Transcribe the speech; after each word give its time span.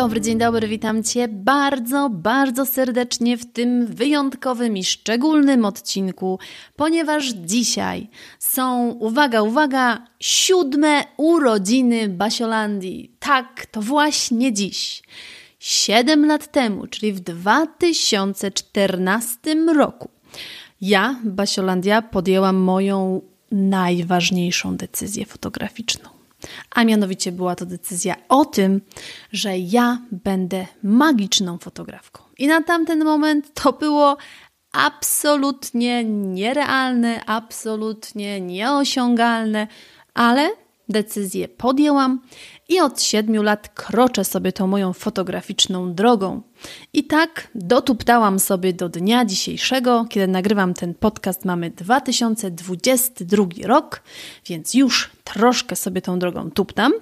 Dobry, 0.00 0.20
dzień 0.20 0.38
dobry, 0.38 0.68
witam 0.68 1.02
Cię 1.02 1.28
bardzo, 1.28 2.10
bardzo 2.10 2.66
serdecznie 2.66 3.36
w 3.36 3.52
tym 3.52 3.86
wyjątkowym 3.86 4.76
i 4.76 4.84
szczególnym 4.84 5.64
odcinku, 5.64 6.38
ponieważ 6.76 7.28
dzisiaj 7.28 8.08
są, 8.38 8.90
uwaga, 8.90 9.42
uwaga, 9.42 10.06
siódme 10.20 11.04
urodziny 11.16 12.08
Basiolandii. 12.08 13.16
Tak, 13.18 13.66
to 13.66 13.82
właśnie 13.82 14.52
dziś. 14.52 15.02
Siedem 15.58 16.26
lat 16.26 16.52
temu, 16.52 16.86
czyli 16.86 17.12
w 17.12 17.20
2014 17.20 19.38
roku, 19.76 20.08
ja, 20.80 21.16
Basiolandia, 21.24 22.02
podjęłam 22.02 22.56
moją 22.56 23.20
najważniejszą 23.52 24.76
decyzję 24.76 25.26
fotograficzną 25.26 26.19
a 26.70 26.84
mianowicie 26.84 27.32
była 27.32 27.56
to 27.56 27.66
decyzja 27.66 28.16
o 28.28 28.44
tym, 28.44 28.80
że 29.32 29.58
ja 29.58 29.98
będę 30.12 30.66
magiczną 30.82 31.58
fotografką. 31.58 32.22
I 32.38 32.46
na 32.46 32.62
tamten 32.62 33.04
moment 33.04 33.54
to 33.54 33.72
było 33.72 34.16
absolutnie 34.72 36.04
nierealne, 36.04 37.24
absolutnie 37.24 38.40
nieosiągalne, 38.40 39.66
ale 40.14 40.50
decyzję 40.88 41.48
podjęłam 41.48 42.20
i 42.70 42.80
od 42.80 43.02
siedmiu 43.02 43.42
lat 43.42 43.68
kroczę 43.68 44.24
sobie 44.24 44.52
tą 44.52 44.66
moją 44.66 44.92
fotograficzną 44.92 45.94
drogą. 45.94 46.42
I 46.92 47.04
tak 47.04 47.48
dotuptałam 47.54 48.38
sobie 48.38 48.72
do 48.72 48.88
dnia 48.88 49.24
dzisiejszego, 49.24 50.06
kiedy 50.10 50.28
nagrywam 50.28 50.74
ten 50.74 50.94
podcast. 50.94 51.44
Mamy 51.44 51.70
2022 51.70 53.44
rok, 53.64 54.02
więc 54.46 54.74
już 54.74 55.10
troszkę 55.24 55.76
sobie 55.76 56.02
tą 56.02 56.18
drogą 56.18 56.50
tuptam. 56.50 56.92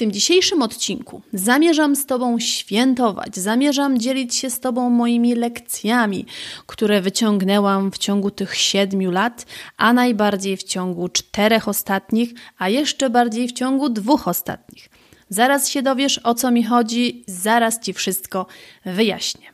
Tym 0.00 0.12
dzisiejszym 0.12 0.62
odcinku 0.62 1.22
zamierzam 1.32 1.96
z 1.96 2.06
Tobą 2.06 2.38
świętować, 2.38 3.36
zamierzam 3.36 3.98
dzielić 3.98 4.34
się 4.34 4.50
z 4.50 4.60
Tobą 4.60 4.90
moimi 4.90 5.34
lekcjami, 5.34 6.26
które 6.66 7.00
wyciągnęłam 7.00 7.90
w 7.90 7.98
ciągu 7.98 8.30
tych 8.30 8.56
siedmiu 8.56 9.10
lat, 9.10 9.46
a 9.76 9.92
najbardziej 9.92 10.56
w 10.56 10.62
ciągu 10.62 11.08
czterech 11.08 11.68
ostatnich, 11.68 12.34
a 12.58 12.68
jeszcze 12.68 13.10
bardziej 13.10 13.48
w 13.48 13.52
ciągu 13.52 13.88
dwóch 13.88 14.28
ostatnich. 14.28 14.90
Zaraz 15.28 15.68
się 15.68 15.82
dowiesz, 15.82 16.20
o 16.24 16.34
co 16.34 16.50
mi 16.50 16.64
chodzi, 16.64 17.24
zaraz 17.26 17.80
Ci 17.80 17.92
wszystko 17.92 18.46
wyjaśnię. 18.86 19.52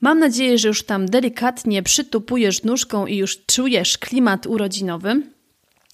Mam 0.00 0.18
nadzieję, 0.18 0.58
że 0.58 0.68
już 0.68 0.82
tam 0.82 1.06
delikatnie 1.06 1.82
przytupujesz 1.82 2.62
nóżką 2.62 3.06
i 3.06 3.16
już 3.16 3.44
czujesz 3.46 3.98
klimat 3.98 4.46
urodzinowy. 4.46 5.33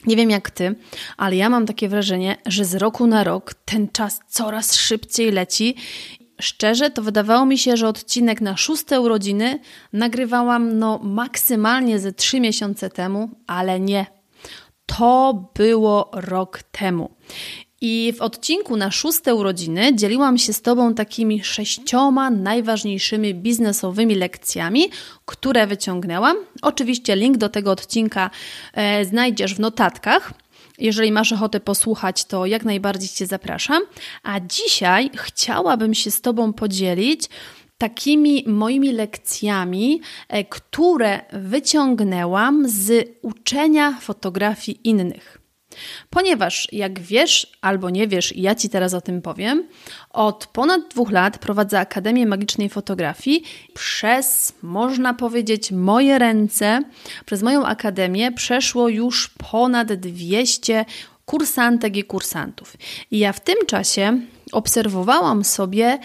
Nie 0.06 0.16
wiem 0.16 0.30
jak 0.30 0.50
ty, 0.50 0.74
ale 1.16 1.36
ja 1.36 1.48
mam 1.48 1.66
takie 1.66 1.88
wrażenie, 1.88 2.36
że 2.46 2.64
z 2.64 2.74
roku 2.74 3.06
na 3.06 3.24
rok 3.24 3.54
ten 3.64 3.88
czas 3.88 4.20
coraz 4.28 4.76
szybciej 4.76 5.32
leci. 5.32 5.74
Szczerze, 6.40 6.90
to 6.90 7.02
wydawało 7.02 7.46
mi 7.46 7.58
się, 7.58 7.76
że 7.76 7.88
odcinek 7.88 8.40
na 8.40 8.56
szóste 8.56 9.00
urodziny 9.00 9.58
nagrywałam 9.92 10.78
no 10.78 10.98
maksymalnie 10.98 11.98
ze 11.98 12.12
trzy 12.12 12.40
miesiące 12.40 12.90
temu, 12.90 13.30
ale 13.46 13.80
nie. 13.80 14.06
To 14.86 15.50
było 15.54 16.10
rok 16.12 16.62
temu. 16.62 17.10
I 17.82 18.12
w 18.16 18.22
odcinku 18.22 18.76
na 18.76 18.90
szóste 18.90 19.34
urodziny 19.34 19.94
dzieliłam 19.94 20.38
się 20.38 20.52
z 20.52 20.62
Tobą 20.62 20.94
takimi 20.94 21.44
sześcioma 21.44 22.30
najważniejszymi 22.30 23.34
biznesowymi 23.34 24.14
lekcjami, 24.14 24.90
które 25.26 25.66
wyciągnęłam. 25.66 26.36
Oczywiście 26.62 27.16
link 27.16 27.36
do 27.36 27.48
tego 27.48 27.70
odcinka 27.70 28.30
e, 28.74 29.04
znajdziesz 29.04 29.54
w 29.54 29.60
notatkach. 29.60 30.32
Jeżeli 30.78 31.12
masz 31.12 31.32
ochotę 31.32 31.60
posłuchać, 31.60 32.24
to 32.24 32.46
jak 32.46 32.64
najbardziej 32.64 33.08
Cię 33.08 33.26
zapraszam. 33.26 33.82
A 34.22 34.40
dzisiaj 34.40 35.10
chciałabym 35.14 35.94
się 35.94 36.10
z 36.10 36.20
Tobą 36.20 36.52
podzielić 36.52 37.28
takimi 37.78 38.44
moimi 38.46 38.92
lekcjami, 38.92 40.00
e, 40.28 40.44
które 40.44 41.20
wyciągnęłam 41.32 42.68
z 42.68 43.08
uczenia 43.22 43.98
fotografii 44.00 44.80
innych. 44.84 45.39
Ponieważ, 46.10 46.68
jak 46.72 47.00
wiesz 47.00 47.52
albo 47.60 47.90
nie 47.90 48.08
wiesz, 48.08 48.36
ja 48.36 48.54
Ci 48.54 48.68
teraz 48.68 48.94
o 48.94 49.00
tym 49.00 49.22
powiem, 49.22 49.68
od 50.10 50.46
ponad 50.46 50.88
dwóch 50.90 51.10
lat 51.10 51.38
prowadzę 51.38 51.80
Akademię 51.80 52.26
Magicznej 52.26 52.68
Fotografii. 52.68 53.44
Przez, 53.74 54.52
można 54.62 55.14
powiedzieć, 55.14 55.72
moje 55.72 56.18
ręce, 56.18 56.82
przez 57.26 57.42
moją 57.42 57.66
akademię 57.66 58.32
przeszło 58.32 58.88
już 58.88 59.28
ponad 59.28 59.92
200 59.92 60.84
kursantek 61.30 61.96
i 61.96 62.04
kursantów. 62.04 62.76
I 63.10 63.18
ja 63.18 63.32
w 63.32 63.40
tym 63.40 63.56
czasie 63.66 64.20
obserwowałam 64.52 65.44
sobie, 65.44 65.98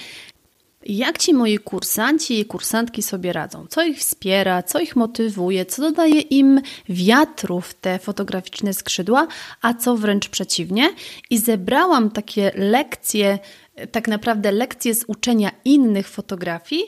jak 0.86 1.18
ci 1.18 1.34
moi 1.34 1.58
kursanci 1.58 2.40
i 2.40 2.46
kursantki 2.46 3.02
sobie 3.02 3.34
radzą? 3.34 3.68
Co 3.70 3.84
ich 3.84 4.00
wspiera, 4.00 4.64
co 4.64 4.80
ich 4.80 4.96
motywuje, 4.96 5.66
co 5.66 5.82
dodaje 5.82 6.22
im 6.22 6.62
wiatru 6.90 7.62
w 7.62 7.74
te 7.74 8.00
fotograficzne 8.00 8.74
skrzydła, 8.74 9.28
a 9.62 9.74
co 9.74 9.98
wręcz 9.98 10.30
przeciwnie? 10.30 10.90
I 11.30 11.38
zebrałam 11.38 12.12
takie 12.12 12.52
lekcje, 12.56 13.40
tak 13.92 14.08
naprawdę 14.08 14.52
lekcje 14.52 14.96
z 14.96 15.04
uczenia 15.08 15.52
innych 15.66 16.08
fotografii. 16.08 16.84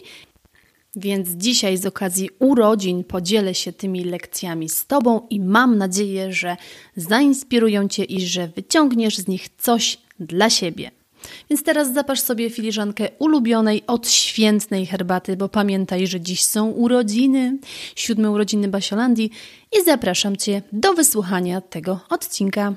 Więc 0.96 1.30
dzisiaj 1.30 1.78
z 1.78 1.86
okazji 1.86 2.30
urodzin 2.40 3.04
podzielę 3.04 3.56
się 3.56 3.74
tymi 3.74 4.04
lekcjami 4.04 4.70
z 4.70 4.86
Tobą 4.86 5.28
i 5.30 5.40
mam 5.40 5.78
nadzieję, 5.78 6.34
że 6.34 6.58
zainspirują 6.96 7.88
Cię 7.88 8.04
i 8.04 8.28
że 8.28 8.48
wyciągniesz 8.48 9.18
z 9.18 9.28
nich 9.28 9.50
coś 9.58 9.98
dla 10.20 10.50
siebie. 10.50 10.97
Więc 11.50 11.64
teraz 11.64 11.94
zapasz 11.94 12.20
sobie 12.20 12.50
filiżankę 12.50 13.10
ulubionej, 13.20 13.84
odświętnej 13.88 14.86
herbaty, 14.86 15.38
bo 15.38 15.50
pamiętaj, 15.50 16.08
że 16.08 16.22
dziś 16.22 16.44
są 16.44 16.70
urodziny, 16.70 17.58
siódme 17.96 18.32
urodziny 18.32 18.68
Basiolandii 18.68 19.32
i 19.80 19.84
zapraszam 19.84 20.36
Cię 20.36 20.62
do 20.72 20.94
wysłuchania 20.94 21.62
tego 21.62 22.00
odcinka. 22.10 22.74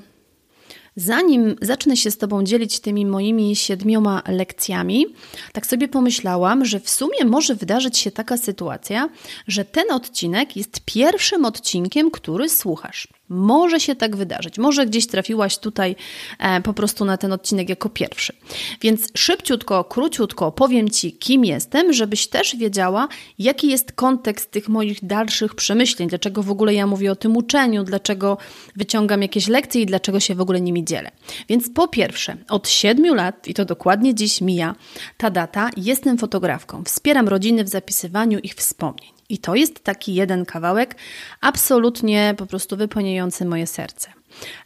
Zanim 0.95 1.55
zacznę 1.61 1.97
się 1.97 2.11
z 2.11 2.17
Tobą 2.17 2.43
dzielić 2.43 2.79
tymi 2.79 3.05
moimi 3.05 3.55
siedmioma 3.55 4.21
lekcjami, 4.27 5.05
tak 5.53 5.65
sobie 5.65 5.87
pomyślałam, 5.87 6.65
że 6.65 6.79
w 6.79 6.89
sumie 6.89 7.25
może 7.25 7.55
wydarzyć 7.55 7.97
się 7.97 8.11
taka 8.11 8.37
sytuacja, 8.37 9.09
że 9.47 9.65
ten 9.65 9.91
odcinek 9.91 10.57
jest 10.57 10.79
pierwszym 10.85 11.45
odcinkiem, 11.45 12.11
który 12.11 12.49
słuchasz. 12.49 13.07
Może 13.31 13.79
się 13.79 13.95
tak 13.95 14.15
wydarzyć. 14.15 14.57
Może 14.57 14.85
gdzieś 14.85 15.07
trafiłaś 15.07 15.57
tutaj 15.57 15.95
e, 16.39 16.61
po 16.61 16.73
prostu 16.73 17.05
na 17.05 17.17
ten 17.17 17.33
odcinek 17.33 17.69
jako 17.69 17.89
pierwszy. 17.89 18.33
Więc 18.81 19.07
szybciutko, 19.15 19.83
króciutko 19.83 20.51
powiem 20.51 20.89
Ci, 20.89 21.13
kim 21.13 21.45
jestem, 21.45 21.93
żebyś 21.93 22.27
też 22.27 22.55
wiedziała, 22.55 23.07
jaki 23.39 23.67
jest 23.67 23.91
kontekst 23.91 24.51
tych 24.51 24.69
moich 24.69 25.05
dalszych 25.05 25.55
przemyśleń, 25.55 26.09
dlaczego 26.09 26.43
w 26.43 26.51
ogóle 26.51 26.73
ja 26.73 26.87
mówię 26.87 27.11
o 27.11 27.15
tym 27.15 27.37
uczeniu, 27.37 27.83
dlaczego 27.83 28.37
wyciągam 28.75 29.21
jakieś 29.21 29.47
lekcje 29.47 29.81
i 29.81 29.85
dlaczego 29.85 30.19
się 30.19 30.35
w 30.35 30.41
ogóle 30.41 30.61
nimi 30.61 30.85
dzielę. 30.85 31.11
Więc 31.49 31.69
po 31.69 31.87
pierwsze, 31.87 32.37
od 32.49 32.69
siedmiu 32.69 33.13
lat, 33.13 33.47
i 33.47 33.53
to 33.53 33.65
dokładnie 33.65 34.15
dziś 34.15 34.41
mija 34.41 34.75
ta 35.17 35.29
data, 35.29 35.69
jestem 35.77 36.17
fotografką. 36.17 36.83
Wspieram 36.83 37.27
rodziny 37.27 37.63
w 37.63 37.69
zapisywaniu 37.69 38.39
ich 38.39 38.53
wspomnień. 38.53 39.20
I 39.31 39.37
to 39.37 39.55
jest 39.55 39.83
taki 39.83 40.13
jeden 40.13 40.45
kawałek, 40.45 40.95
absolutnie 41.41 42.35
po 42.37 42.45
prostu 42.45 42.77
wypełniający 42.77 43.45
moje 43.45 43.67
serce. 43.67 44.09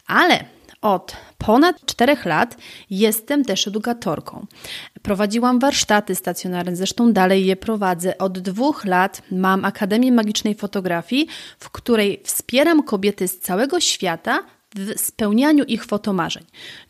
Ale 0.06 0.44
od 0.80 1.16
ponad 1.38 1.86
czterech 1.86 2.24
lat 2.24 2.56
jestem 2.90 3.44
też 3.44 3.68
edukatorką. 3.68 4.46
Prowadziłam 5.02 5.58
warsztaty 5.58 6.14
stacjonarne, 6.14 6.76
zresztą 6.76 7.12
dalej 7.12 7.46
je 7.46 7.56
prowadzę. 7.56 8.18
Od 8.18 8.38
dwóch 8.38 8.84
lat 8.84 9.22
mam 9.30 9.64
Akademię 9.64 10.12
Magicznej 10.12 10.54
Fotografii, 10.54 11.26
w 11.58 11.70
której 11.70 12.20
wspieram 12.24 12.82
kobiety 12.82 13.28
z 13.28 13.38
całego 13.38 13.80
świata 13.80 14.38
w 14.74 15.00
spełnianiu 15.00 15.64
ich 15.64 15.84
fotomarzeń. 15.84 16.44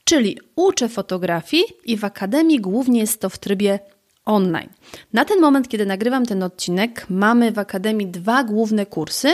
Czyli 0.05 0.38
uczę 0.56 0.88
fotografii 0.88 1.64
i 1.84 1.96
w 1.96 2.05
akademii 2.05 2.61
głównie 2.61 3.00
jest 3.00 3.20
to 3.20 3.31
w 3.31 3.38
trybie 3.38 3.79
online. 4.26 4.69
Na 5.12 5.25
ten 5.25 5.40
moment, 5.40 5.69
kiedy 5.69 5.87
nagrywam 5.87 6.26
ten 6.26 6.43
odcinek, 6.43 7.06
mamy 7.11 7.52
w 7.52 7.58
Akademii 7.58 8.06
dwa 8.06 8.44
główne 8.44 8.87
kursy. 8.87 9.28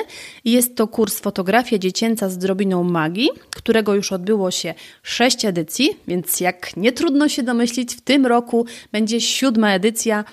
Jest 0.44 0.76
to 0.76 0.88
kurs 0.88 1.20
Fotografia 1.20 1.78
Dziecięca 1.78 2.28
z 2.28 2.38
drobiną 2.38 2.84
magii, 2.84 3.28
którego 3.50 3.94
już 3.94 4.12
odbyło 4.12 4.50
się 4.50 4.74
sześć 5.02 5.44
edycji, 5.44 5.90
więc 6.08 6.40
jak 6.40 6.76
nie 6.76 6.92
trudno 6.92 7.28
się 7.28 7.42
domyślić, 7.42 7.94
w 7.94 8.00
tym 8.00 8.26
roku 8.26 8.66
będzie 8.92 9.20
siódma 9.20 9.74
edycja, 9.74 10.24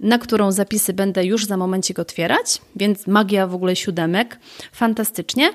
na 0.00 0.18
którą 0.18 0.52
zapisy 0.52 0.92
będę 0.92 1.24
już 1.24 1.44
za 1.44 1.56
momencik 1.56 1.98
otwierać, 1.98 2.60
więc 2.76 3.06
magia 3.06 3.46
w 3.46 3.54
ogóle 3.54 3.76
siódemek. 3.76 4.38
Fantastycznie. 4.72 5.50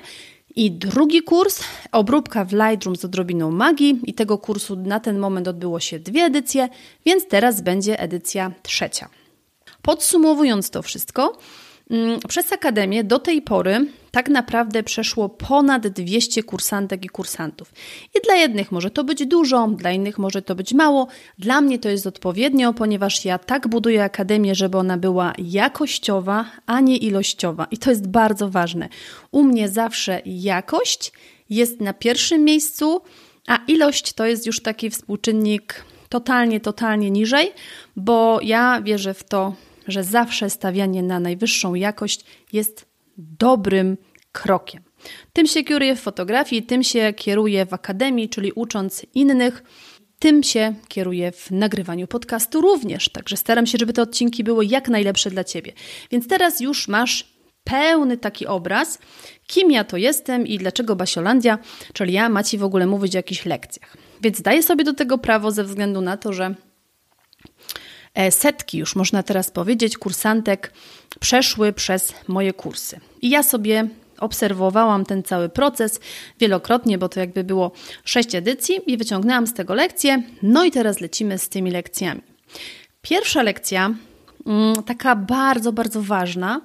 I 0.56 0.70
drugi 0.70 1.22
kurs, 1.22 1.60
obróbka 1.92 2.44
w 2.44 2.52
Lightroom 2.52 2.96
z 2.96 3.04
odrobiną 3.04 3.50
magii. 3.50 4.00
I 4.06 4.14
tego 4.14 4.38
kursu 4.38 4.76
na 4.76 5.00
ten 5.00 5.18
moment 5.18 5.48
odbyło 5.48 5.80
się 5.80 5.98
dwie 5.98 6.22
edycje, 6.22 6.68
więc 7.06 7.28
teraz 7.28 7.60
będzie 7.60 8.00
edycja 8.00 8.52
trzecia. 8.62 9.08
Podsumowując 9.82 10.70
to 10.70 10.82
wszystko, 10.82 11.38
mm, 11.90 12.20
przez 12.28 12.52
Akademię 12.52 13.04
do 13.04 13.18
tej 13.18 13.42
pory 13.42 13.86
tak 14.14 14.28
naprawdę 14.28 14.82
przeszło 14.82 15.28
ponad 15.28 15.88
200 15.88 16.42
kursantek 16.42 17.04
i 17.04 17.08
kursantów. 17.08 17.72
I 18.14 18.18
dla 18.24 18.34
jednych 18.34 18.72
może 18.72 18.90
to 18.90 19.04
być 19.04 19.26
dużo, 19.26 19.68
dla 19.68 19.92
innych 19.92 20.18
może 20.18 20.42
to 20.42 20.54
być 20.54 20.74
mało. 20.74 21.06
Dla 21.38 21.60
mnie 21.60 21.78
to 21.78 21.88
jest 21.88 22.06
odpowiednio, 22.06 22.74
ponieważ 22.74 23.24
ja 23.24 23.38
tak 23.38 23.68
buduję 23.68 24.04
akademię, 24.04 24.54
żeby 24.54 24.78
ona 24.78 24.98
była 24.98 25.32
jakościowa, 25.38 26.44
a 26.66 26.80
nie 26.80 26.96
ilościowa. 26.96 27.66
I 27.70 27.78
to 27.78 27.90
jest 27.90 28.08
bardzo 28.08 28.50
ważne. 28.50 28.88
U 29.30 29.44
mnie 29.44 29.68
zawsze 29.68 30.22
jakość 30.26 31.12
jest 31.50 31.80
na 31.80 31.92
pierwszym 31.92 32.44
miejscu, 32.44 33.00
a 33.46 33.58
ilość 33.68 34.12
to 34.12 34.26
jest 34.26 34.46
już 34.46 34.62
taki 34.62 34.90
współczynnik 34.90 35.84
totalnie, 36.08 36.60
totalnie 36.60 37.10
niżej, 37.10 37.52
bo 37.96 38.38
ja 38.42 38.82
wierzę 38.82 39.14
w 39.14 39.24
to, 39.24 39.54
że 39.88 40.04
zawsze 40.04 40.50
stawianie 40.50 41.02
na 41.02 41.20
najwyższą 41.20 41.74
jakość 41.74 42.24
jest 42.52 42.93
dobrym 43.18 43.96
krokiem. 44.32 44.82
Tym 45.32 45.46
się 45.46 45.64
kieruję 45.64 45.96
w 45.96 46.00
fotografii, 46.00 46.62
tym 46.62 46.82
się 46.82 47.12
kieruję 47.12 47.66
w 47.66 47.72
akademii, 47.72 48.28
czyli 48.28 48.52
ucząc 48.52 49.06
innych. 49.14 49.62
Tym 50.18 50.42
się 50.42 50.74
kieruję 50.88 51.32
w 51.32 51.50
nagrywaniu 51.50 52.06
podcastu 52.06 52.60
również. 52.60 53.08
Także 53.08 53.36
staram 53.36 53.66
się, 53.66 53.78
żeby 53.78 53.92
te 53.92 54.02
odcinki 54.02 54.44
były 54.44 54.66
jak 54.66 54.88
najlepsze 54.88 55.30
dla 55.30 55.44
Ciebie. 55.44 55.72
Więc 56.10 56.28
teraz 56.28 56.60
już 56.60 56.88
masz 56.88 57.34
pełny 57.64 58.18
taki 58.18 58.46
obraz, 58.46 58.98
kim 59.46 59.70
ja 59.70 59.84
to 59.84 59.96
jestem 59.96 60.46
i 60.46 60.58
dlaczego 60.58 60.96
Basiolandia, 60.96 61.58
czyli 61.92 62.12
ja 62.12 62.28
ma 62.28 62.42
Ci 62.42 62.58
w 62.58 62.64
ogóle 62.64 62.86
mówić 62.86 63.14
o 63.14 63.18
jakichś 63.18 63.46
lekcjach. 63.46 63.96
Więc 64.22 64.42
daję 64.42 64.62
sobie 64.62 64.84
do 64.84 64.94
tego 64.94 65.18
prawo 65.18 65.50
ze 65.50 65.64
względu 65.64 66.00
na 66.00 66.16
to, 66.16 66.32
że 66.32 66.54
setki, 68.30 68.78
już 68.78 68.96
można 68.96 69.22
teraz 69.22 69.50
powiedzieć, 69.50 69.98
kursantek 69.98 70.72
przeszły 71.20 71.72
przez 71.72 72.14
moje 72.28 72.52
kursy. 72.52 73.00
I 73.22 73.30
ja 73.30 73.42
sobie 73.42 73.88
obserwowałam 74.18 75.04
ten 75.04 75.22
cały 75.22 75.48
proces 75.48 76.00
wielokrotnie, 76.40 76.98
bo 76.98 77.08
to 77.08 77.20
jakby 77.20 77.44
było 77.44 77.72
sześć 78.04 78.34
edycji 78.34 78.80
i 78.86 78.96
wyciągnęłam 78.96 79.46
z 79.46 79.54
tego 79.54 79.74
lekcje. 79.74 80.22
No 80.42 80.64
i 80.64 80.70
teraz 80.70 81.00
lecimy 81.00 81.38
z 81.38 81.48
tymi 81.48 81.70
lekcjami. 81.70 82.20
Pierwsza 83.02 83.42
lekcja, 83.42 83.94
mm, 84.46 84.82
taka 84.82 85.16
bardzo, 85.16 85.72
bardzo 85.72 86.02
ważna, 86.02 86.60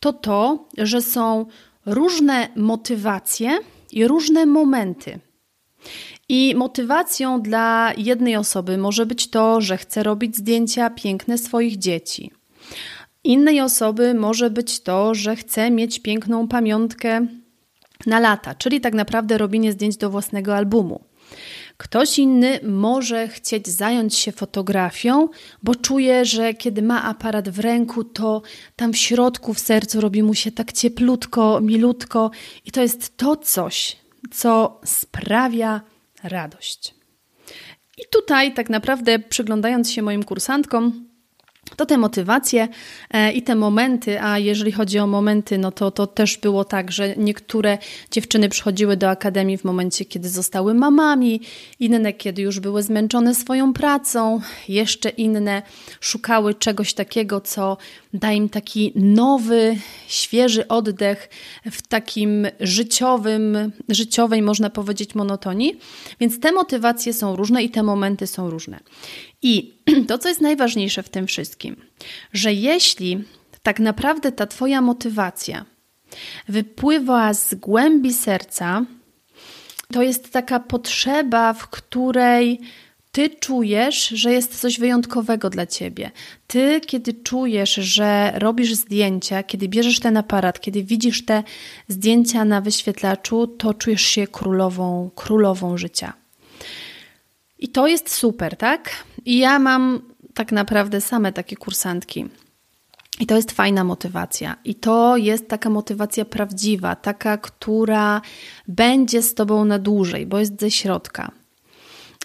to 0.00 0.12
to, 0.12 0.68
że 0.78 1.02
są 1.02 1.46
różne 1.86 2.48
motywacje 2.56 3.58
i 3.92 4.08
różne 4.08 4.46
momenty. 4.46 5.20
I 6.34 6.54
motywacją 6.54 7.42
dla 7.42 7.92
jednej 7.96 8.36
osoby 8.36 8.78
może 8.78 9.06
być 9.06 9.30
to, 9.30 9.60
że 9.60 9.76
chce 9.76 10.02
robić 10.02 10.36
zdjęcia 10.36 10.90
piękne 10.90 11.38
swoich 11.38 11.78
dzieci. 11.78 12.30
Innej 13.24 13.60
osoby 13.60 14.14
może 14.14 14.50
być 14.50 14.80
to, 14.80 15.14
że 15.14 15.36
chce 15.36 15.70
mieć 15.70 16.00
piękną 16.00 16.48
pamiątkę 16.48 17.26
na 18.06 18.20
lata, 18.20 18.54
czyli 18.54 18.80
tak 18.80 18.94
naprawdę 18.94 19.38
robienie 19.38 19.72
zdjęć 19.72 19.96
do 19.96 20.10
własnego 20.10 20.56
albumu. 20.56 21.04
Ktoś 21.76 22.18
inny 22.18 22.60
może 22.62 23.28
chcieć 23.28 23.68
zająć 23.68 24.14
się 24.14 24.32
fotografią, 24.32 25.28
bo 25.62 25.74
czuje, 25.74 26.24
że 26.24 26.54
kiedy 26.54 26.82
ma 26.82 27.04
aparat 27.04 27.48
w 27.48 27.58
ręku, 27.58 28.04
to 28.04 28.42
tam 28.76 28.92
w 28.92 28.96
środku, 28.96 29.54
w 29.54 29.58
sercu 29.58 30.00
robi 30.00 30.22
mu 30.22 30.34
się 30.34 30.52
tak 30.52 30.72
cieplutko, 30.72 31.60
milutko, 31.60 32.30
i 32.64 32.70
to 32.70 32.82
jest 32.82 33.16
to 33.16 33.36
coś, 33.36 33.96
co 34.30 34.80
sprawia 34.84 35.91
radość. 36.22 36.94
I 37.98 38.02
tutaj, 38.12 38.54
tak 38.54 38.70
naprawdę, 38.70 39.18
przyglądając 39.18 39.90
się 39.90 40.02
moim 40.02 40.22
kursantkom, 40.22 41.08
to 41.76 41.86
te 41.86 41.98
motywacje 41.98 42.68
e, 43.10 43.32
i 43.32 43.42
te 43.42 43.54
momenty, 43.54 44.22
a 44.22 44.38
jeżeli 44.38 44.72
chodzi 44.72 44.98
o 44.98 45.06
momenty, 45.06 45.58
no 45.58 45.72
to, 45.72 45.90
to 45.90 46.06
też 46.06 46.38
było 46.38 46.64
tak, 46.64 46.92
że 46.92 47.14
niektóre 47.16 47.78
dziewczyny 48.10 48.48
przychodziły 48.48 48.96
do 48.96 49.10
akademii 49.10 49.58
w 49.58 49.64
momencie, 49.64 50.04
kiedy 50.04 50.28
zostały 50.28 50.74
mamami, 50.74 51.40
inne, 51.80 52.12
kiedy 52.12 52.42
już 52.42 52.60
były 52.60 52.82
zmęczone 52.82 53.34
swoją 53.34 53.72
pracą, 53.72 54.40
jeszcze 54.68 55.08
inne 55.08 55.62
szukały 56.00 56.54
czegoś 56.54 56.94
takiego, 56.94 57.40
co 57.40 57.76
da 58.14 58.32
im 58.32 58.48
taki 58.48 58.92
nowy, 58.94 59.76
świeży 60.08 60.68
oddech 60.68 61.28
w 61.70 61.82
takim 61.82 62.46
życiowym, 62.60 63.72
życiowej, 63.88 64.42
można 64.42 64.70
powiedzieć, 64.70 65.14
monotonii. 65.14 65.78
Więc 66.20 66.40
te 66.40 66.52
motywacje 66.52 67.12
są 67.12 67.36
różne 67.36 67.62
i 67.62 67.70
te 67.70 67.82
momenty 67.82 68.26
są 68.26 68.50
różne. 68.50 68.80
I 69.42 69.74
to, 70.08 70.18
co 70.18 70.28
jest 70.28 70.40
najważniejsze 70.40 71.02
w 71.02 71.08
tym 71.08 71.26
wszystkim, 71.26 71.76
że 72.32 72.52
jeśli 72.52 73.24
tak 73.62 73.80
naprawdę 73.80 74.32
ta 74.32 74.46
Twoja 74.46 74.80
motywacja 74.80 75.64
wypływa 76.48 77.34
z 77.34 77.54
głębi 77.54 78.12
serca, 78.12 78.84
to 79.92 80.02
jest 80.02 80.32
taka 80.32 80.60
potrzeba, 80.60 81.52
w 81.52 81.68
której 81.68 82.60
ty 83.12 83.30
czujesz, 83.30 84.08
że 84.08 84.32
jest 84.32 84.60
coś 84.60 84.78
wyjątkowego 84.78 85.50
dla 85.50 85.66
ciebie. 85.66 86.10
Ty, 86.46 86.80
kiedy 86.86 87.12
czujesz, 87.12 87.74
że 87.74 88.32
robisz 88.34 88.74
zdjęcia, 88.74 89.42
kiedy 89.42 89.68
bierzesz 89.68 90.00
ten 90.00 90.16
aparat, 90.16 90.60
kiedy 90.60 90.84
widzisz 90.84 91.24
te 91.24 91.42
zdjęcia 91.88 92.44
na 92.44 92.60
wyświetlaczu, 92.60 93.46
to 93.46 93.74
czujesz 93.74 94.02
się 94.02 94.26
królową, 94.26 95.10
królową 95.14 95.76
życia. 95.76 96.21
I 97.62 97.68
to 97.68 97.86
jest 97.86 98.14
super, 98.14 98.56
tak? 98.56 98.90
I 99.24 99.38
ja 99.38 99.58
mam 99.58 100.00
tak 100.34 100.52
naprawdę 100.52 101.00
same 101.00 101.32
takie 101.32 101.56
kursantki. 101.56 102.24
I 103.20 103.26
to 103.26 103.36
jest 103.36 103.52
fajna 103.52 103.84
motywacja. 103.84 104.56
I 104.64 104.74
to 104.74 105.16
jest 105.16 105.48
taka 105.48 105.70
motywacja 105.70 106.24
prawdziwa, 106.24 106.96
taka, 106.96 107.38
która 107.38 108.20
będzie 108.68 109.22
z 109.22 109.34
tobą 109.34 109.64
na 109.64 109.78
dłużej, 109.78 110.26
bo 110.26 110.38
jest 110.38 110.60
ze 110.60 110.70
środka. 110.70 111.30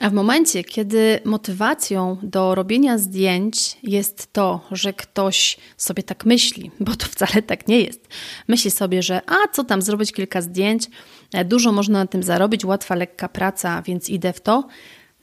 A 0.01 0.09
w 0.09 0.13
momencie, 0.13 0.63
kiedy 0.63 1.19
motywacją 1.25 2.17
do 2.23 2.55
robienia 2.55 2.97
zdjęć 2.97 3.77
jest 3.83 4.33
to, 4.33 4.61
że 4.71 4.93
ktoś 4.93 5.57
sobie 5.77 6.03
tak 6.03 6.25
myśli, 6.25 6.71
bo 6.79 6.95
to 6.95 7.05
wcale 7.05 7.41
tak 7.41 7.67
nie 7.67 7.81
jest, 7.81 8.07
myśli 8.47 8.71
sobie, 8.71 9.03
że 9.03 9.21
a 9.25 9.47
co 9.53 9.63
tam 9.63 9.81
zrobić 9.81 10.11
kilka 10.11 10.41
zdjęć, 10.41 10.87
e, 11.33 11.45
dużo 11.45 11.71
można 11.71 11.99
na 11.99 12.07
tym 12.07 12.23
zarobić, 12.23 12.65
łatwa, 12.65 12.95
lekka 12.95 13.29
praca, 13.29 13.81
więc 13.81 14.09
idę 14.09 14.33
w 14.33 14.41
to, 14.41 14.67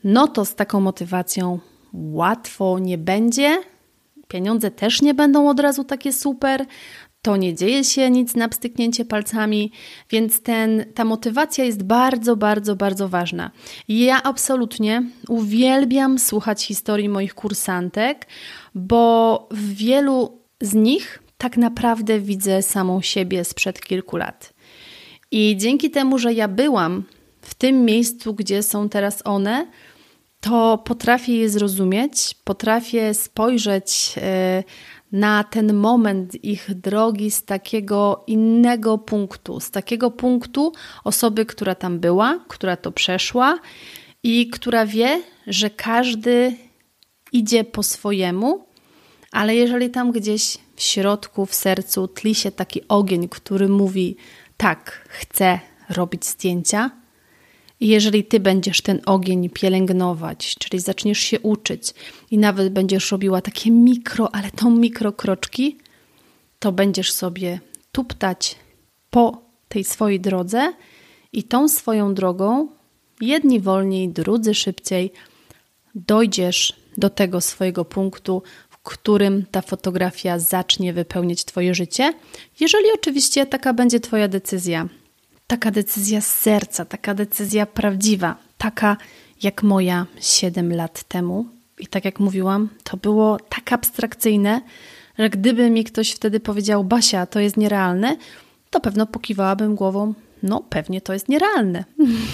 no 0.05 0.27
to 0.27 0.45
z 0.45 0.55
taką 0.55 0.81
motywacją 0.81 1.59
łatwo 1.93 2.79
nie 2.79 2.97
będzie. 2.97 3.57
Pieniądze 4.27 4.71
też 4.71 5.01
nie 5.01 5.13
będą 5.13 5.49
od 5.49 5.59
razu 5.59 5.83
takie 5.83 6.13
super. 6.13 6.65
To 7.21 7.37
nie 7.37 7.55
dzieje 7.55 7.83
się 7.83 8.09
nic 8.09 8.35
na 8.35 8.49
pstyknięcie 8.49 9.05
palcami, 9.05 9.71
więc 10.09 10.41
ten, 10.41 10.85
ta 10.93 11.05
motywacja 11.05 11.63
jest 11.65 11.83
bardzo, 11.83 12.35
bardzo, 12.35 12.75
bardzo 12.75 13.09
ważna. 13.09 13.51
Ja 13.87 14.23
absolutnie 14.23 15.03
uwielbiam 15.27 16.19
słuchać 16.19 16.63
historii 16.63 17.09
moich 17.09 17.33
kursantek, 17.33 18.27
bo 18.75 19.47
w 19.51 19.73
wielu 19.73 20.39
z 20.61 20.73
nich 20.73 21.23
tak 21.37 21.57
naprawdę 21.57 22.19
widzę 22.19 22.61
samą 22.61 23.01
siebie 23.01 23.45
sprzed 23.45 23.81
kilku 23.81 24.17
lat. 24.17 24.53
I 25.31 25.57
dzięki 25.57 25.91
temu, 25.91 26.17
że 26.17 26.33
ja 26.33 26.47
byłam 26.47 27.03
w 27.41 27.53
tym 27.53 27.85
miejscu, 27.85 28.33
gdzie 28.33 28.63
są 28.63 28.89
teraz 28.89 29.21
one, 29.25 29.67
to 30.45 30.77
potrafię 30.77 31.37
je 31.37 31.49
zrozumieć, 31.49 32.35
potrafię 32.43 33.13
spojrzeć 33.13 34.15
e, 34.17 34.63
na 35.11 35.43
ten 35.43 35.73
moment 35.73 36.43
ich 36.43 36.73
drogi 36.73 37.31
z 37.31 37.43
takiego 37.43 38.23
innego 38.27 38.97
punktu, 38.97 39.59
z 39.59 39.71
takiego 39.71 40.11
punktu 40.11 40.73
osoby, 41.03 41.45
która 41.45 41.75
tam 41.75 41.99
była, 41.99 42.39
która 42.47 42.77
to 42.77 42.91
przeszła 42.91 43.59
i 44.23 44.49
która 44.49 44.85
wie, 44.85 45.21
że 45.47 45.69
każdy 45.69 46.55
idzie 47.31 47.63
po 47.63 47.83
swojemu, 47.83 48.65
ale 49.31 49.55
jeżeli 49.55 49.89
tam 49.89 50.11
gdzieś 50.11 50.57
w 50.75 50.81
środku, 50.81 51.45
w 51.45 51.55
sercu 51.55 52.07
tli 52.07 52.35
się 52.35 52.51
taki 52.51 52.87
ogień, 52.87 53.29
który 53.29 53.69
mówi: 53.69 54.17
Tak, 54.57 55.07
chcę 55.09 55.59
robić 55.89 56.25
zdjęcia, 56.25 57.04
jeżeli 57.87 58.23
ty 58.23 58.39
będziesz 58.39 58.81
ten 58.81 59.01
ogień 59.05 59.49
pielęgnować, 59.49 60.55
czyli 60.59 60.79
zaczniesz 60.79 61.19
się 61.19 61.39
uczyć 61.39 61.93
i 62.31 62.37
nawet 62.37 62.73
będziesz 62.73 63.11
robiła 63.11 63.41
takie 63.41 63.71
mikro, 63.71 64.35
ale 64.35 64.51
to 64.51 64.69
mikro 64.69 65.11
kroczki, 65.11 65.77
to 66.59 66.71
będziesz 66.71 67.11
sobie 67.11 67.59
tuptać 67.91 68.55
po 69.09 69.41
tej 69.67 69.83
swojej 69.83 70.19
drodze 70.19 70.73
i 71.33 71.43
tą 71.43 71.67
swoją 71.67 72.13
drogą, 72.13 72.67
jedni 73.21 73.59
wolniej, 73.59 74.09
drudzy 74.09 74.53
szybciej, 74.53 75.11
dojdziesz 75.95 76.73
do 76.97 77.09
tego 77.09 77.41
swojego 77.41 77.85
punktu, 77.85 78.43
w 78.69 78.77
którym 78.77 79.45
ta 79.51 79.61
fotografia 79.61 80.39
zacznie 80.39 80.93
wypełniać 80.93 81.45
Twoje 81.45 81.75
życie, 81.75 82.13
jeżeli 82.59 82.85
oczywiście 82.93 83.45
taka 83.45 83.73
będzie 83.73 83.99
Twoja 83.99 84.27
decyzja. 84.27 84.89
Taka 85.47 85.71
decyzja 85.71 86.21
z 86.21 86.27
serca, 86.27 86.85
taka 86.85 87.13
decyzja 87.13 87.65
prawdziwa, 87.65 88.35
taka 88.57 88.97
jak 89.43 89.63
moja 89.63 90.05
7 90.19 90.73
lat 90.73 91.03
temu. 91.03 91.45
I 91.79 91.87
tak 91.87 92.05
jak 92.05 92.19
mówiłam, 92.19 92.69
to 92.83 92.97
było 92.97 93.37
tak 93.49 93.73
abstrakcyjne, 93.73 94.61
że 95.19 95.29
gdyby 95.29 95.69
mi 95.69 95.83
ktoś 95.83 96.11
wtedy 96.11 96.39
powiedział, 96.39 96.83
Basia, 96.83 97.25
to 97.25 97.39
jest 97.39 97.57
nierealne, 97.57 98.17
to 98.69 98.79
pewno 98.79 99.05
pokiwałabym 99.05 99.75
głową, 99.75 100.13
no 100.43 100.63
pewnie 100.69 101.01
to 101.01 101.13
jest 101.13 101.29
nierealne. 101.29 101.83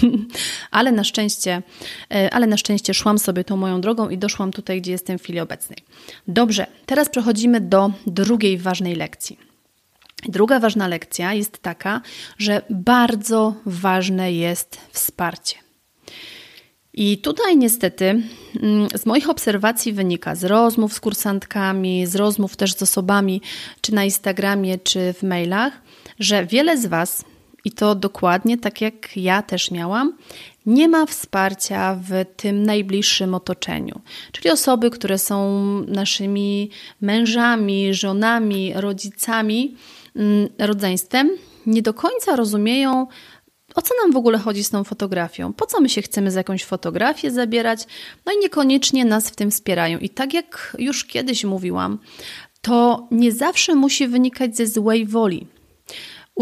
ale 0.70 0.92
na 0.92 1.04
szczęście, 1.04 1.62
e, 2.14 2.34
ale 2.34 2.46
na 2.46 2.56
szczęście 2.56 2.94
szłam 2.94 3.18
sobie 3.18 3.44
tą 3.44 3.56
moją 3.56 3.80
drogą 3.80 4.08
i 4.08 4.18
doszłam 4.18 4.52
tutaj, 4.52 4.80
gdzie 4.80 4.92
jestem 4.92 5.18
w 5.18 5.22
chwili 5.22 5.40
obecnej. 5.40 5.78
Dobrze, 6.28 6.66
teraz 6.86 7.08
przechodzimy 7.08 7.60
do 7.60 7.90
drugiej 8.06 8.58
ważnej 8.58 8.94
lekcji. 8.94 9.51
Druga 10.28 10.60
ważna 10.60 10.88
lekcja 10.88 11.32
jest 11.32 11.58
taka, 11.58 12.00
że 12.38 12.62
bardzo 12.70 13.54
ważne 13.66 14.32
jest 14.32 14.80
wsparcie. 14.90 15.56
I 16.94 17.18
tutaj 17.18 17.56
niestety 17.56 18.04
mm, 18.62 18.88
z 18.94 19.06
moich 19.06 19.30
obserwacji 19.30 19.92
wynika 19.92 20.34
z 20.34 20.44
rozmów 20.44 20.92
z 20.92 21.00
kursantkami, 21.00 22.06
z 22.06 22.16
rozmów 22.16 22.56
też 22.56 22.74
z 22.74 22.82
osobami, 22.82 23.42
czy 23.80 23.94
na 23.94 24.04
Instagramie, 24.04 24.78
czy 24.78 25.12
w 25.12 25.22
mailach, 25.22 25.72
że 26.18 26.46
wiele 26.46 26.78
z 26.78 26.86
Was, 26.86 27.24
i 27.64 27.70
to 27.70 27.94
dokładnie 27.94 28.58
tak 28.58 28.80
jak 28.80 29.16
ja 29.16 29.42
też 29.42 29.70
miałam, 29.70 30.16
nie 30.66 30.88
ma 30.88 31.06
wsparcia 31.06 31.94
w 31.94 32.10
tym 32.36 32.62
najbliższym 32.62 33.34
otoczeniu. 33.34 34.00
Czyli 34.32 34.50
osoby, 34.50 34.90
które 34.90 35.18
są 35.18 35.62
naszymi 35.88 36.70
mężami, 37.00 37.94
żonami, 37.94 38.72
rodzicami, 38.74 39.76
rodzeństwem, 40.58 41.30
nie 41.66 41.82
do 41.82 41.94
końca 41.94 42.36
rozumieją, 42.36 43.06
o 43.74 43.82
co 43.82 43.94
nam 44.02 44.12
w 44.12 44.16
ogóle 44.16 44.38
chodzi 44.38 44.64
z 44.64 44.70
tą 44.70 44.84
fotografią? 44.84 45.52
Po 45.52 45.66
co 45.66 45.80
my 45.80 45.88
się 45.88 46.02
chcemy 46.02 46.30
za 46.30 46.40
jakąś 46.40 46.64
fotografię 46.64 47.30
zabierać? 47.30 47.86
No 48.26 48.32
i 48.32 48.38
niekoniecznie 48.38 49.04
nas 49.04 49.30
w 49.30 49.36
tym 49.36 49.50
wspierają. 49.50 49.98
I 49.98 50.10
tak 50.10 50.34
jak 50.34 50.76
już 50.78 51.04
kiedyś 51.04 51.44
mówiłam, 51.44 51.98
to 52.60 53.08
nie 53.10 53.32
zawsze 53.32 53.74
musi 53.74 54.08
wynikać 54.08 54.56
ze 54.56 54.66
złej 54.66 55.06
woli. 55.06 55.46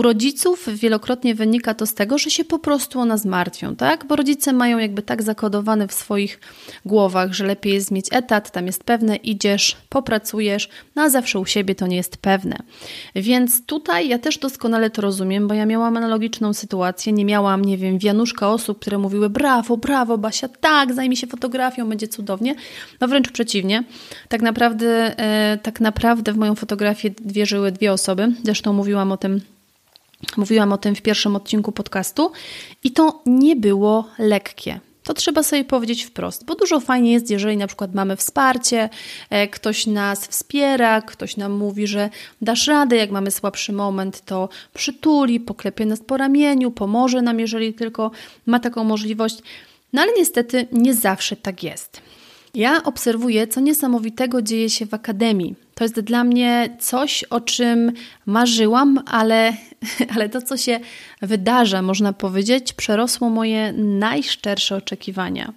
U 0.00 0.02
rodziców 0.02 0.69
wielokrotnie 0.75 1.35
wynika 1.35 1.75
to 1.75 1.87
z 1.87 1.95
tego, 1.95 2.19
że 2.19 2.30
się 2.30 2.45
po 2.45 2.59
prostu 2.59 3.00
o 3.00 3.04
nas 3.04 3.25
martwią, 3.25 3.76
tak? 3.76 4.04
Bo 4.07 4.16
rodzice 4.16 4.52
mają 4.52 4.78
jakby 4.78 5.02
tak 5.02 5.23
zakodowane 5.23 5.88
w 5.88 5.92
swoich 5.92 6.40
głowach, 6.85 7.33
że 7.33 7.47
lepiej 7.47 7.73
jest 7.73 7.90
mieć 7.90 8.07
etat, 8.11 8.50
tam 8.50 8.66
jest 8.66 8.85
pewne, 8.85 9.16
idziesz, 9.16 9.76
popracujesz, 9.88 10.69
no 10.97 11.11
zawsze 11.11 11.38
u 11.38 11.47
siebie 11.47 11.75
to 11.75 11.87
nie 11.87 11.97
jest 11.97 12.16
pewne. 12.16 12.57
Więc 13.14 13.66
tutaj 13.66 14.09
ja 14.09 14.19
też 14.19 14.38
doskonale 14.38 14.90
to 14.90 15.02
rozumiem, 15.02 15.49
bo 15.49 15.54
ja 15.54 15.66
miałam 15.66 15.97
analogiczną 15.97 16.52
sytuację, 16.52 17.12
nie 17.12 17.25
miałam, 17.25 17.64
nie 17.64 17.78
wiem, 17.78 17.99
wianuszka 17.99 18.49
osób, 18.49 18.78
które 18.78 18.99
mówiły 18.99 19.30
brawo, 19.30 19.76
brawo 19.76 20.19
Basia, 20.19 20.49
tak, 20.49 20.95
zajmij 20.95 21.16
się 21.16 21.26
fotografią, 21.26 21.88
będzie 21.88 22.09
cudownie. 22.09 22.54
No 23.00 23.09
wręcz 23.09 23.30
przeciwnie. 23.30 23.85
Tak 24.28 24.42
naprawdę, 24.42 25.19
e, 25.19 25.59
tak 25.62 25.80
naprawdę 25.80 26.33
w 26.33 26.37
moją 26.37 26.54
fotografię 26.54 27.11
wierzyły 27.25 27.73
dwie 27.73 27.92
osoby, 27.92 28.33
zresztą 28.45 28.73
mówiłam 28.73 29.12
o 29.12 29.16
tym 29.16 29.40
Mówiłam 30.37 30.73
o 30.73 30.79
tym 30.79 30.95
w 30.95 31.03
pierwszym 31.03 31.37
odcinku 31.37 31.73
podcastu 31.73 32.33
i 32.85 32.93
to 32.93 33.23
nie 33.27 33.57
było 33.57 34.09
lekkie. 34.19 34.81
To 35.03 35.15
trzeba 35.15 35.43
sobie 35.43 35.65
powiedzieć 35.65 36.05
wprost, 36.05 36.45
bo 36.45 36.55
dużo 36.55 36.81
fajnie 36.81 37.12
jest, 37.12 37.31
jeżeli 37.31 37.57
na 37.57 37.67
przykład 37.67 37.95
mamy 37.95 38.17
wsparcie, 38.17 38.89
e, 39.31 39.49
ktoś 39.49 39.87
nas 39.87 40.27
wspiera, 40.27 41.03
ktoś 41.03 41.37
nam 41.37 41.53
mówi, 41.53 41.87
że 41.87 42.11
dasz 42.43 42.67
radę, 42.67 42.97
jak 42.97 43.11
mamy 43.11 43.31
słabszy 43.31 43.73
moment, 43.73 44.25
to 44.25 44.49
przytuli, 44.75 45.41
poklepie 45.41 45.87
nas 45.87 46.00
po 46.00 46.17
ramieniu, 46.17 46.71
pomoże 46.71 47.23
nam, 47.23 47.41
jeżeli 47.41 47.75
tylko 47.75 48.11
ma 48.47 48.61
taką 48.61 48.85
możliwość. 48.85 49.39
No 49.93 50.03
ale 50.03 50.12
niestety 50.17 50.67
nie 50.73 50.95
zawsze 50.95 51.37
tak 51.37 51.62
jest. 51.62 52.00
Ja 52.55 52.83
obserwuję, 52.83 53.47
co 53.47 53.61
niesamowitego 53.61 54.43
dzieje 54.43 54.71
się 54.71 54.87
w 54.87 54.95
akademii. 54.95 55.55
To 55.80 55.84
jest 55.84 56.00
dla 56.00 56.25
mnie 56.25 56.76
coś, 56.80 57.25
o 57.25 57.40
czym 57.40 57.92
marzyłam, 58.26 59.00
ale, 59.06 59.52
ale 60.14 60.28
to, 60.28 60.42
co 60.42 60.56
się 60.56 60.80
wydarza, 61.22 61.82
można 61.82 62.12
powiedzieć, 62.12 62.72
przerosło 62.72 63.30
moje 63.30 63.72
najszczersze 63.72 64.76
oczekiwania. 64.76 65.52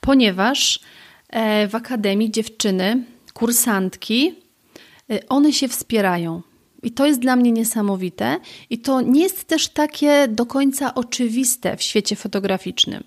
Ponieważ 0.00 0.80
e, 1.30 1.68
w 1.68 1.74
akademii 1.74 2.30
dziewczyny, 2.30 3.04
kursantki, 3.34 4.34
e, 5.10 5.28
one 5.28 5.52
się 5.52 5.68
wspierają. 5.68 6.42
I 6.82 6.90
to 6.90 7.06
jest 7.06 7.20
dla 7.20 7.36
mnie 7.36 7.52
niesamowite, 7.52 8.40
i 8.70 8.78
to 8.78 9.00
nie 9.00 9.22
jest 9.22 9.44
też 9.44 9.68
takie 9.68 10.28
do 10.28 10.46
końca 10.46 10.94
oczywiste 10.94 11.76
w 11.76 11.82
świecie 11.82 12.16
fotograficznym. 12.16 13.04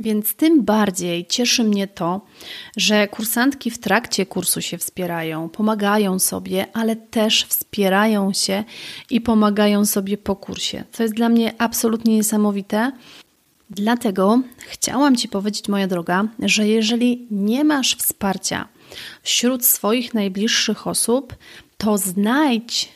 Więc 0.00 0.34
tym 0.34 0.64
bardziej 0.64 1.26
cieszy 1.26 1.64
mnie 1.64 1.86
to, 1.86 2.20
że 2.76 3.08
kursantki 3.08 3.70
w 3.70 3.78
trakcie 3.78 4.26
kursu 4.26 4.62
się 4.62 4.78
wspierają, 4.78 5.48
pomagają 5.48 6.18
sobie, 6.18 6.66
ale 6.72 6.96
też 6.96 7.44
wspierają 7.44 8.32
się 8.32 8.64
i 9.10 9.20
pomagają 9.20 9.84
sobie 9.84 10.18
po 10.18 10.36
kursie. 10.36 10.84
To 10.96 11.02
jest 11.02 11.14
dla 11.14 11.28
mnie 11.28 11.54
absolutnie 11.58 12.16
niesamowite. 12.16 12.92
Dlatego 13.70 14.40
chciałam 14.58 15.16
Ci 15.16 15.28
powiedzieć, 15.28 15.68
moja 15.68 15.86
droga, 15.86 16.28
że 16.38 16.68
jeżeli 16.68 17.26
nie 17.30 17.64
masz 17.64 17.96
wsparcia 17.96 18.68
wśród 19.22 19.64
swoich 19.64 20.14
najbliższych 20.14 20.86
osób, 20.86 21.34
to 21.78 21.98
znajdź 21.98 22.88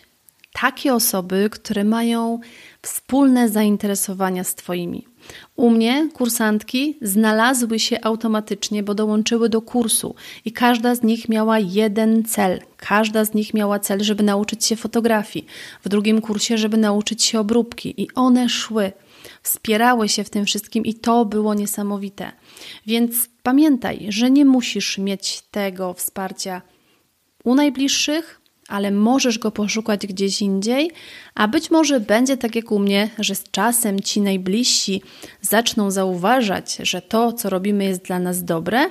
takie 0.52 0.95
osoby, 0.95 1.49
które 1.52 1.85
mają 1.85 2.40
wspólne 2.83 3.49
zainteresowania 3.49 4.45
z 4.45 4.54
Twoimi. 4.54 5.07
U 5.57 5.71
mnie 5.71 6.09
kursantki 6.15 6.99
znalazły 7.03 7.79
się 7.79 7.99
automatycznie, 8.03 8.83
bo 8.83 8.95
dołączyły 8.95 9.49
do 9.49 9.62
kursu 9.62 10.15
i 10.45 10.53
każda 10.53 10.95
z 10.95 11.03
nich 11.03 11.29
miała 11.29 11.59
jeden 11.59 12.25
cel. 12.25 12.61
Każda 12.77 13.25
z 13.25 13.35
nich 13.35 13.55
miała 13.55 13.79
cel, 13.79 14.03
żeby 14.03 14.23
nauczyć 14.23 14.65
się 14.65 14.77
fotografii, 14.77 15.47
w 15.85 15.89
drugim 15.89 16.21
kursie, 16.21 16.59
żeby 16.59 16.77
nauczyć 16.77 17.25
się 17.25 17.41
obróbki, 17.41 18.03
i 18.03 18.09
one 18.15 18.49
szły, 18.49 18.93
wspierały 19.43 20.09
się 20.09 20.25
w 20.25 20.31
tym 20.31 20.45
wszystkim, 20.45 20.85
i 20.85 20.95
to 20.95 21.25
było 21.25 21.55
niesamowite. 21.55 22.33
Więc 22.87 23.29
pamiętaj, 23.43 24.07
że 24.09 24.31
nie 24.31 24.45
musisz 24.45 24.99
mieć 24.99 25.43
tego 25.50 25.95
wsparcia 25.95 26.62
u 27.45 27.55
najbliższych, 27.55 28.40
ale 28.71 28.91
możesz 28.91 29.39
go 29.39 29.50
poszukać 29.50 30.07
gdzieś 30.07 30.43
indziej, 30.43 30.91
a 31.35 31.49
być 31.49 31.71
może 31.71 32.00
będzie 32.00 32.37
tak 32.37 32.57
jak 32.57 32.73
u 32.73 32.79
mnie, 32.79 33.11
że 33.19 33.35
z 33.35 33.45
czasem 33.50 34.00
ci 34.00 34.21
najbliżsi 34.21 35.03
zaczną 35.41 35.91
zauważać, 35.91 36.77
że 36.83 37.03
to, 37.03 37.33
co 37.33 37.50
robimy, 37.50 37.85
jest 37.85 38.03
dla 38.03 38.19
nas 38.19 38.45
dobre 38.45 38.87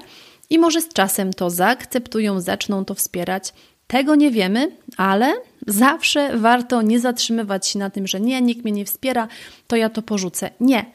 i 0.50 0.60
może 0.60 0.82
z 0.82 0.90
czasem 0.90 1.34
to 1.34 1.50
zaakceptują, 1.50 2.42
zaczną 2.42 2.86
to 2.86 2.96
wspierać. 2.96 3.54
Tego 3.88 4.16
nie 4.16 4.32
wiemy, 4.32 4.72
ale 4.98 5.34
zawsze 5.68 6.38
warto 6.38 6.82
nie 6.82 7.00
zatrzymywać 7.00 7.68
się 7.68 7.80
na 7.80 7.90
tym, 7.90 8.08
że 8.08 8.20
nie, 8.20 8.42
nikt 8.42 8.64
mnie 8.64 8.72
nie 8.72 8.86
wspiera, 8.86 9.28
to 9.68 9.76
ja 9.76 9.90
to 9.90 10.02
porzucę. 10.02 10.50
Nie. 10.60 10.86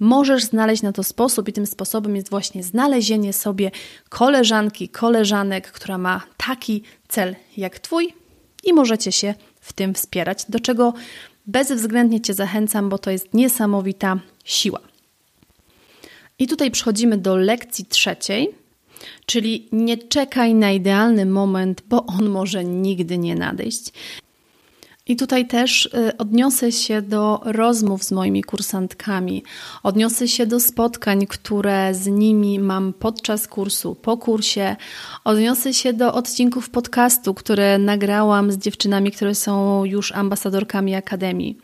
Możesz 0.00 0.44
znaleźć 0.44 0.82
na 0.82 0.92
to 0.92 1.02
sposób, 1.02 1.48
i 1.48 1.52
tym 1.52 1.66
sposobem 1.66 2.16
jest 2.16 2.30
właśnie 2.30 2.62
znalezienie 2.62 3.32
sobie 3.32 3.70
koleżanki, 4.08 4.88
koleżanek, 4.88 5.72
która 5.72 5.98
ma 5.98 6.22
taki 6.36 6.82
cel 7.08 7.36
jak 7.56 7.78
Twój, 7.78 8.14
i 8.62 8.72
możecie 8.72 9.12
się 9.12 9.34
w 9.60 9.72
tym 9.72 9.94
wspierać, 9.94 10.44
do 10.48 10.60
czego 10.60 10.94
bezwzględnie 11.46 12.20
Cię 12.20 12.34
zachęcam, 12.34 12.88
bo 12.88 12.98
to 12.98 13.10
jest 13.10 13.34
niesamowita 13.34 14.20
siła. 14.44 14.80
I 16.38 16.46
tutaj 16.46 16.70
przechodzimy 16.70 17.18
do 17.18 17.36
lekcji 17.36 17.84
trzeciej, 17.84 18.54
czyli 19.26 19.68
nie 19.72 19.98
czekaj 19.98 20.54
na 20.54 20.72
idealny 20.72 21.26
moment, 21.26 21.82
bo 21.88 22.06
on 22.06 22.28
może 22.28 22.64
nigdy 22.64 23.18
nie 23.18 23.34
nadejść. 23.34 23.92
I 25.06 25.16
tutaj 25.16 25.46
też 25.46 25.86
y, 25.86 26.16
odniosę 26.16 26.72
się 26.72 27.02
do 27.02 27.40
rozmów 27.44 28.04
z 28.04 28.12
moimi 28.12 28.42
kursantkami, 28.42 29.42
odniosę 29.82 30.28
się 30.28 30.46
do 30.46 30.60
spotkań, 30.60 31.26
które 31.26 31.94
z 31.94 32.06
nimi 32.06 32.58
mam 32.58 32.92
podczas 32.92 33.48
kursu, 33.48 33.94
po 33.94 34.16
kursie, 34.16 34.76
odniosę 35.24 35.74
się 35.74 35.92
do 35.92 36.14
odcinków 36.14 36.70
podcastu, 36.70 37.34
które 37.34 37.78
nagrałam 37.78 38.52
z 38.52 38.58
dziewczynami, 38.58 39.10
które 39.10 39.34
są 39.34 39.84
już 39.84 40.12
ambasadorkami 40.12 40.94
Akademii. 40.94 41.58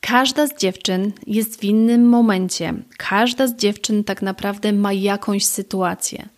Każda 0.00 0.46
z 0.46 0.56
dziewczyn 0.56 1.12
jest 1.26 1.60
w 1.60 1.64
innym 1.64 2.08
momencie. 2.08 2.74
Każda 2.96 3.46
z 3.46 3.56
dziewczyn 3.56 4.04
tak 4.04 4.22
naprawdę 4.22 4.72
ma 4.72 4.92
jakąś 4.92 5.44
sytuację. 5.44 6.28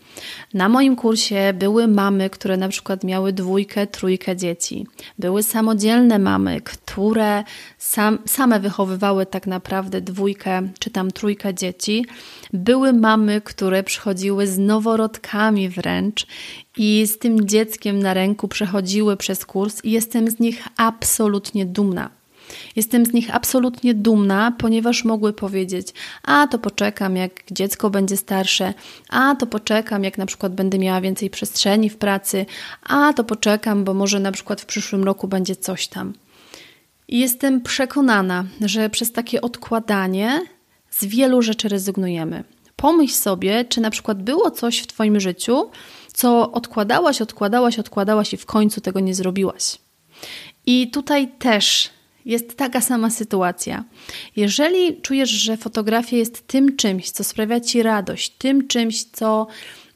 Na 0.55 0.69
moim 0.69 0.97
kursie 0.97 1.53
były 1.55 1.89
mamy, 1.89 2.31
które 2.31 2.57
na 2.57 2.69
przykład 2.69 3.05
miały 3.05 3.33
dwójkę, 3.33 3.87
trójkę 3.87 4.37
dzieci. 4.37 4.87
Były 5.19 5.43
samodzielne 5.43 6.19
mamy, 6.19 6.61
które 6.61 7.45
sam, 7.79 8.19
same 8.27 8.61
wychowywały 8.61 9.27
tak 9.27 9.47
naprawdę 9.47 10.01
dwójkę 10.01 10.69
czy 10.79 10.91
tam 10.91 11.11
trójkę 11.11 11.55
dzieci. 11.55 12.07
Były 12.53 12.93
mamy, 12.93 13.41
które 13.41 13.83
przychodziły 13.83 14.47
z 14.47 14.59
noworodkami 14.59 15.69
wręcz 15.69 16.27
i 16.77 17.07
z 17.07 17.19
tym 17.19 17.49
dzieckiem 17.49 17.99
na 17.99 18.15
ręku 18.15 18.49
przechodziły 18.49 19.17
przez 19.17 19.47
kurs 19.47 19.85
i 19.85 19.91
jestem 19.91 20.31
z 20.31 20.41
nich 20.41 20.69
absolutnie 20.77 21.67
dumna. 21.67 22.22
Jestem 22.77 23.07
z 23.07 23.13
nich 23.13 23.35
absolutnie 23.35 23.95
dumna, 23.95 24.53
ponieważ 24.59 25.05
mogły 25.05 25.33
powiedzieć: 25.33 25.89
A 26.23 26.47
to 26.47 26.59
poczekam, 26.59 27.17
jak 27.17 27.43
dziecko 27.51 27.91
będzie 27.91 28.17
starsze, 28.17 28.75
a 29.09 29.35
to 29.35 29.47
poczekam, 29.47 30.05
jak 30.05 30.19
na 30.19 30.27
przykład 30.27 30.55
będę 30.55 30.79
miała 30.79 31.01
więcej 31.01 31.31
przestrzeni 31.31 31.91
w 31.91 31.97
pracy, 31.97 32.47
a 32.83 33.13
to 33.13 33.25
poczekam, 33.25 33.85
bo 33.85 33.95
może 33.95 34.21
na 34.21 34.33
przykład 34.33 34.61
w 34.61 34.67
przyszłym 34.67 35.05
roku 35.05 35.29
będzie 35.29 35.57
coś 35.57 35.89
tam. 35.89 36.13
I 37.09 37.19
jestem 37.19 37.61
przekonana, 37.61 38.45
że 38.61 38.91
przez 38.91 39.13
takie 39.13 39.41
odkładanie 39.41 40.41
z 40.91 41.05
wielu 41.05 41.43
rzeczy 41.43 41.69
rezygnujemy. 41.69 42.45
Pomyśl 42.77 43.15
sobie, 43.15 43.65
czy 43.65 43.81
na 43.81 43.91
przykład 43.91 44.23
było 44.23 44.51
coś 44.51 44.79
w 44.79 44.87
Twoim 44.87 45.21
życiu, 45.21 45.71
co 46.13 46.53
odkładałaś, 46.53 47.23
odkładałaś, 47.23 47.79
odkładałaś 47.79 48.33
i 48.33 48.37
w 48.37 48.47
końcu 48.47 48.81
tego 48.81 49.01
nie 49.01 49.15
zrobiłaś. 49.15 49.79
I 50.67 50.91
tutaj 50.91 51.29
też 51.29 51.91
jest 52.25 52.57
taka 52.57 52.81
sama 52.81 53.11
sytuacja. 53.11 53.85
Jeżeli 54.37 55.01
czujesz, 55.01 55.31
że 55.31 55.57
fotografia 55.57 56.17
jest 56.17 56.47
tym 56.47 56.77
czymś, 56.77 57.11
co 57.11 57.25
sprawia 57.25 57.61
ci 57.61 57.83
radość, 57.83 58.31
tym 58.31 58.69
czymś, 58.69 59.05
co 59.05 59.47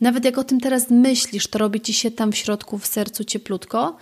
nawet 0.01 0.25
jak 0.25 0.39
o 0.39 0.45
tym 0.45 0.61
teraz 0.61 0.91
myślisz, 0.91 1.47
to 1.47 1.59
robi 1.59 1.81
ci 1.81 1.93
się 1.93 2.11
tam 2.11 2.33
w 2.33 2.37
środku, 2.37 2.79
w 2.79 2.87
sercu 2.87 3.25
cieplutko, 3.25 3.97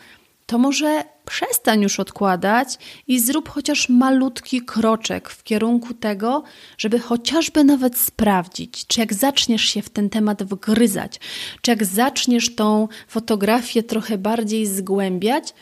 to 0.46 0.58
może 0.58 1.04
przestań 1.24 1.82
już 1.82 2.00
odkładać 2.00 2.78
i 3.08 3.20
zrób 3.20 3.48
chociaż 3.48 3.88
malutki 3.88 4.60
kroczek 4.60 5.28
w 5.28 5.42
kierunku 5.42 5.94
tego, 5.94 6.42
żeby 6.78 6.98
chociażby 6.98 7.64
nawet 7.64 7.98
sprawdzić, 7.98 8.86
czy 8.86 9.00
jak 9.00 9.14
zaczniesz 9.14 9.62
się 9.62 9.82
w 9.82 9.90
ten 9.90 10.10
temat 10.10 10.42
wgryzać, 10.42 11.20
czy 11.62 11.70
jak 11.70 11.84
zaczniesz 11.84 12.54
tą 12.54 12.88
fotografię 13.08 13.82
trochę 13.82 14.18
bardziej 14.18 14.66
zgłębiać, 14.66 15.54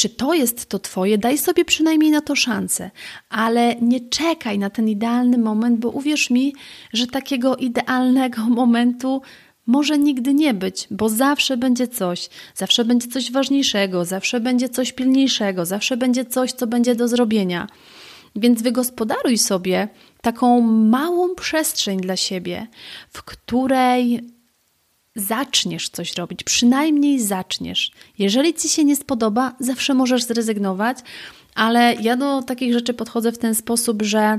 czy 0.00 0.08
to 0.08 0.34
jest 0.34 0.66
to 0.66 0.78
Twoje, 0.78 1.18
daj 1.18 1.38
sobie 1.38 1.64
przynajmniej 1.64 2.10
na 2.10 2.20
to 2.20 2.36
szansę, 2.36 2.90
ale 3.28 3.76
nie 3.76 4.00
czekaj 4.00 4.58
na 4.58 4.70
ten 4.70 4.88
idealny 4.88 5.38
moment, 5.38 5.80
bo 5.80 5.88
uwierz 5.90 6.30
mi, 6.30 6.54
że 6.92 7.06
takiego 7.06 7.56
idealnego 7.56 8.42
momentu 8.62 9.22
może 9.66 9.98
nigdy 9.98 10.34
nie 10.34 10.54
być, 10.54 10.86
bo 10.90 11.08
zawsze 11.08 11.56
będzie 11.56 11.88
coś, 11.88 12.28
zawsze 12.54 12.84
będzie 12.84 13.08
coś 13.08 13.32
ważniejszego, 13.32 14.04
zawsze 14.04 14.40
będzie 14.40 14.68
coś 14.68 14.92
pilniejszego, 14.92 15.66
zawsze 15.66 15.96
będzie 15.96 16.24
coś, 16.24 16.52
co 16.52 16.66
będzie 16.66 16.94
do 16.94 17.08
zrobienia. 17.08 17.66
Więc 18.36 18.62
wygospodaruj 18.62 19.38
sobie 19.38 19.88
taką 20.22 20.60
małą 20.60 21.34
przestrzeń 21.34 22.00
dla 22.00 22.16
siebie, 22.16 22.66
w 23.10 23.22
której 23.22 24.20
zaczniesz 25.16 25.88
coś 25.88 26.14
robić, 26.14 26.44
przynajmniej 26.44 27.20
zaczniesz. 27.20 27.92
Jeżeli 28.18 28.54
ci 28.54 28.68
się 28.68 28.84
nie 28.84 28.96
spodoba, 28.96 29.54
zawsze 29.60 29.94
możesz 29.94 30.22
zrezygnować, 30.22 30.98
ale 31.54 31.94
ja 31.94 32.16
do 32.16 32.42
takich 32.42 32.72
rzeczy 32.72 32.94
podchodzę 32.94 33.32
w 33.32 33.38
ten 33.38 33.54
sposób, 33.54 34.02
że 34.02 34.38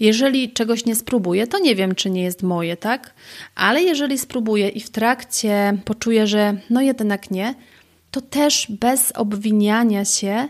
jeżeli 0.00 0.52
czegoś 0.52 0.84
nie 0.84 0.94
spróbuję, 0.94 1.46
to 1.46 1.58
nie 1.58 1.74
wiem, 1.74 1.94
czy 1.94 2.10
nie 2.10 2.22
jest 2.22 2.42
moje, 2.42 2.76
tak? 2.76 3.14
Ale 3.54 3.82
jeżeli 3.82 4.18
spróbuję 4.18 4.68
i 4.68 4.80
w 4.80 4.90
trakcie 4.90 5.78
poczuję, 5.84 6.26
że 6.26 6.56
no 6.70 6.80
jednak 6.80 7.30
nie, 7.30 7.54
to 8.10 8.20
też 8.20 8.66
bez 8.80 9.12
obwiniania 9.12 10.04
się 10.04 10.48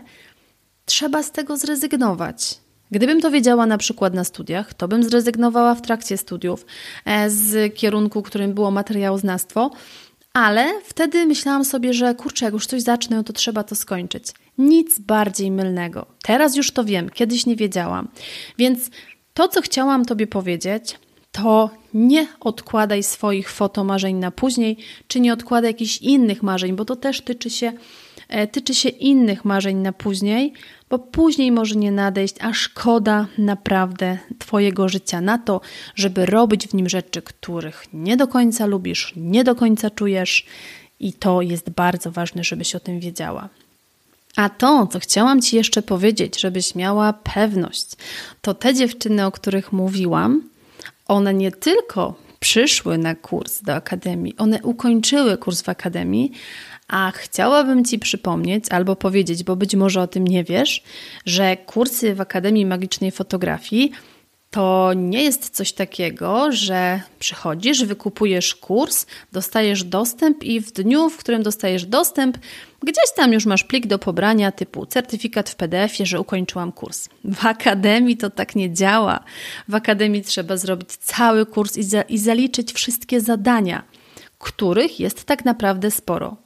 trzeba 0.85 1.23
z 1.23 1.31
tego 1.31 1.57
zrezygnować. 1.57 2.59
Gdybym 2.91 3.21
to 3.21 3.31
wiedziała 3.31 3.65
na 3.65 3.77
przykład 3.77 4.13
na 4.13 4.23
studiach, 4.23 4.73
to 4.73 4.87
bym 4.87 5.03
zrezygnowała 5.03 5.75
w 5.75 5.81
trakcie 5.81 6.17
studiów 6.17 6.65
e, 7.05 7.29
z 7.29 7.75
kierunku, 7.75 8.21
którym 8.21 8.53
było 8.53 8.71
materiałoznawstwo, 8.71 9.71
ale 10.33 10.81
wtedy 10.83 11.25
myślałam 11.25 11.65
sobie, 11.65 11.93
że 11.93 12.15
kurczę, 12.15 12.45
jak 12.45 12.53
już 12.53 12.67
coś 12.67 12.81
zacznę, 12.81 13.23
to 13.23 13.33
trzeba 13.33 13.63
to 13.63 13.75
skończyć. 13.75 14.23
Nic 14.57 14.99
bardziej 14.99 15.51
mylnego. 15.51 16.05
Teraz 16.23 16.55
już 16.55 16.71
to 16.71 16.83
wiem, 16.83 17.09
kiedyś 17.09 17.45
nie 17.45 17.55
wiedziałam. 17.55 18.07
Więc 18.57 18.89
to, 19.33 19.47
co 19.47 19.61
chciałam 19.61 20.05
Tobie 20.05 20.27
powiedzieć, 20.27 20.99
to 21.31 21.69
nie 21.93 22.27
odkładaj 22.39 23.03
swoich 23.03 23.49
fotomarzeń 23.49 24.15
na 24.15 24.31
później, 24.31 24.77
czy 25.07 25.19
nie 25.19 25.33
odkładaj 25.33 25.69
jakichś 25.69 25.97
innych 25.97 26.43
marzeń, 26.43 26.75
bo 26.75 26.85
to 26.85 26.95
też 26.95 27.21
tyczy 27.21 27.49
się, 27.49 27.73
tyczy 28.51 28.73
się 28.73 28.89
innych 28.89 29.45
marzeń 29.45 29.77
na 29.77 29.91
później, 29.91 30.53
bo 30.89 30.99
później 30.99 31.51
może 31.51 31.75
nie 31.75 31.91
nadejść, 31.91 32.35
a 32.41 32.53
szkoda 32.53 33.27
naprawdę 33.37 34.17
Twojego 34.39 34.89
życia 34.89 35.21
na 35.21 35.37
to, 35.37 35.61
żeby 35.95 36.25
robić 36.25 36.67
w 36.67 36.73
nim 36.73 36.89
rzeczy, 36.89 37.21
których 37.21 37.85
nie 37.93 38.17
do 38.17 38.27
końca 38.27 38.65
lubisz, 38.65 39.13
nie 39.15 39.43
do 39.43 39.55
końca 39.55 39.89
czujesz, 39.89 40.45
i 40.99 41.13
to 41.13 41.41
jest 41.41 41.69
bardzo 41.69 42.11
ważne, 42.11 42.43
żebyś 42.43 42.75
o 42.75 42.79
tym 42.79 42.99
wiedziała. 42.99 43.49
A 44.35 44.49
to, 44.49 44.87
co 44.87 44.99
chciałam 44.99 45.41
Ci 45.41 45.55
jeszcze 45.55 45.81
powiedzieć, 45.81 46.41
żebyś 46.41 46.75
miała 46.75 47.13
pewność, 47.13 47.87
to 48.41 48.53
te 48.53 48.73
dziewczyny, 48.73 49.25
o 49.25 49.31
których 49.31 49.71
mówiłam, 49.71 50.41
one 51.07 51.33
nie 51.33 51.51
tylko 51.51 52.15
przyszły 52.39 52.97
na 52.97 53.15
kurs 53.15 53.61
do 53.61 53.75
akademii, 53.75 54.37
one 54.37 54.59
ukończyły 54.63 55.37
kurs 55.37 55.61
w 55.61 55.69
akademii, 55.69 56.31
a 56.87 57.11
chciałabym 57.15 57.85
Ci 57.85 57.99
przypomnieć 57.99 58.65
albo 58.69 58.95
powiedzieć, 58.95 59.43
bo 59.43 59.55
być 59.55 59.75
może 59.75 60.01
o 60.01 60.07
tym 60.07 60.27
nie 60.27 60.43
wiesz, 60.43 60.83
że 61.25 61.57
kursy 61.57 62.15
w 62.15 62.21
Akademii 62.21 62.65
Magicznej 62.65 63.11
Fotografii 63.11 63.91
to 64.51 64.91
nie 64.95 65.23
jest 65.23 65.49
coś 65.49 65.73
takiego, 65.73 66.51
że 66.51 67.01
przychodzisz, 67.19 67.85
wykupujesz 67.85 68.55
kurs, 68.55 69.05
dostajesz 69.31 69.83
dostęp 69.83 70.43
i 70.43 70.61
w 70.61 70.71
dniu, 70.71 71.09
w 71.09 71.17
którym 71.17 71.43
dostajesz 71.43 71.85
dostęp, 71.85 72.37
gdzieś 72.83 73.13
tam 73.15 73.33
już 73.33 73.45
masz 73.45 73.63
plik 73.63 73.87
do 73.87 73.99
pobrania 73.99 74.51
typu 74.51 74.85
certyfikat 74.85 75.49
w 75.49 75.55
PDF-ie, 75.55 76.05
że 76.05 76.19
ukończyłam 76.19 76.71
kurs. 76.71 77.09
W 77.23 77.45
akademii 77.45 78.17
to 78.17 78.29
tak 78.29 78.55
nie 78.55 78.73
działa. 78.73 79.23
W 79.67 79.75
akademii 79.75 80.21
trzeba 80.21 80.57
zrobić 80.57 80.89
cały 80.89 81.45
kurs 81.45 81.77
i, 81.77 81.83
za, 81.83 82.01
i 82.01 82.17
zaliczyć 82.17 82.73
wszystkie 82.73 83.21
zadania, 83.21 83.83
których 84.39 84.99
jest 84.99 85.23
tak 85.23 85.45
naprawdę 85.45 85.91
sporo. 85.91 86.37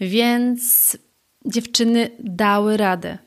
Więc 0.00 0.96
dziewczyny 1.44 2.10
dały 2.18 2.76
radę. 2.76 3.18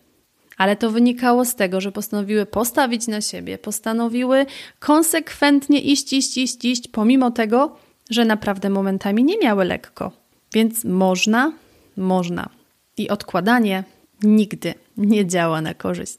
Ale 0.57 0.75
to 0.75 0.91
wynikało 0.91 1.45
z 1.45 1.55
tego, 1.55 1.81
że 1.81 1.91
postanowiły 1.91 2.45
postawić 2.45 3.07
na 3.07 3.21
siebie, 3.21 3.57
postanowiły 3.57 4.45
konsekwentnie 4.79 5.81
iść, 5.81 6.13
iść, 6.13 6.37
iść, 6.37 6.65
iść, 6.65 6.87
pomimo 6.87 7.31
tego, 7.31 7.75
że 8.09 8.25
naprawdę 8.25 8.69
momentami 8.69 9.23
nie 9.23 9.37
miały 9.37 9.65
lekko. 9.65 10.11
Więc 10.53 10.83
można, 10.83 11.51
można. 11.97 12.49
I 12.97 13.09
odkładanie 13.09 13.83
nigdy 14.23 14.73
nie 14.97 15.27
działa 15.27 15.61
na 15.61 15.73
korzyść. 15.73 16.17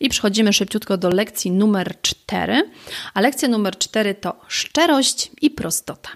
I 0.00 0.08
przechodzimy 0.08 0.52
szybciutko 0.52 0.96
do 0.96 1.10
lekcji 1.10 1.50
numer 1.50 2.00
4. 2.02 2.70
A 3.14 3.20
lekcja 3.20 3.48
numer 3.48 3.78
4 3.78 4.14
to 4.14 4.40
szczerość 4.48 5.30
i 5.42 5.50
prostota. 5.50 6.08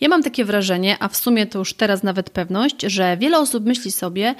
Ja 0.00 0.08
mam 0.08 0.22
takie 0.22 0.44
wrażenie, 0.44 0.96
a 1.00 1.08
w 1.08 1.16
sumie 1.16 1.46
to 1.46 1.58
już 1.58 1.74
teraz 1.74 2.02
nawet 2.02 2.30
pewność, 2.30 2.82
że 2.82 3.16
wiele 3.16 3.38
osób 3.38 3.64
myśli 3.66 3.92
sobie, 3.92 4.34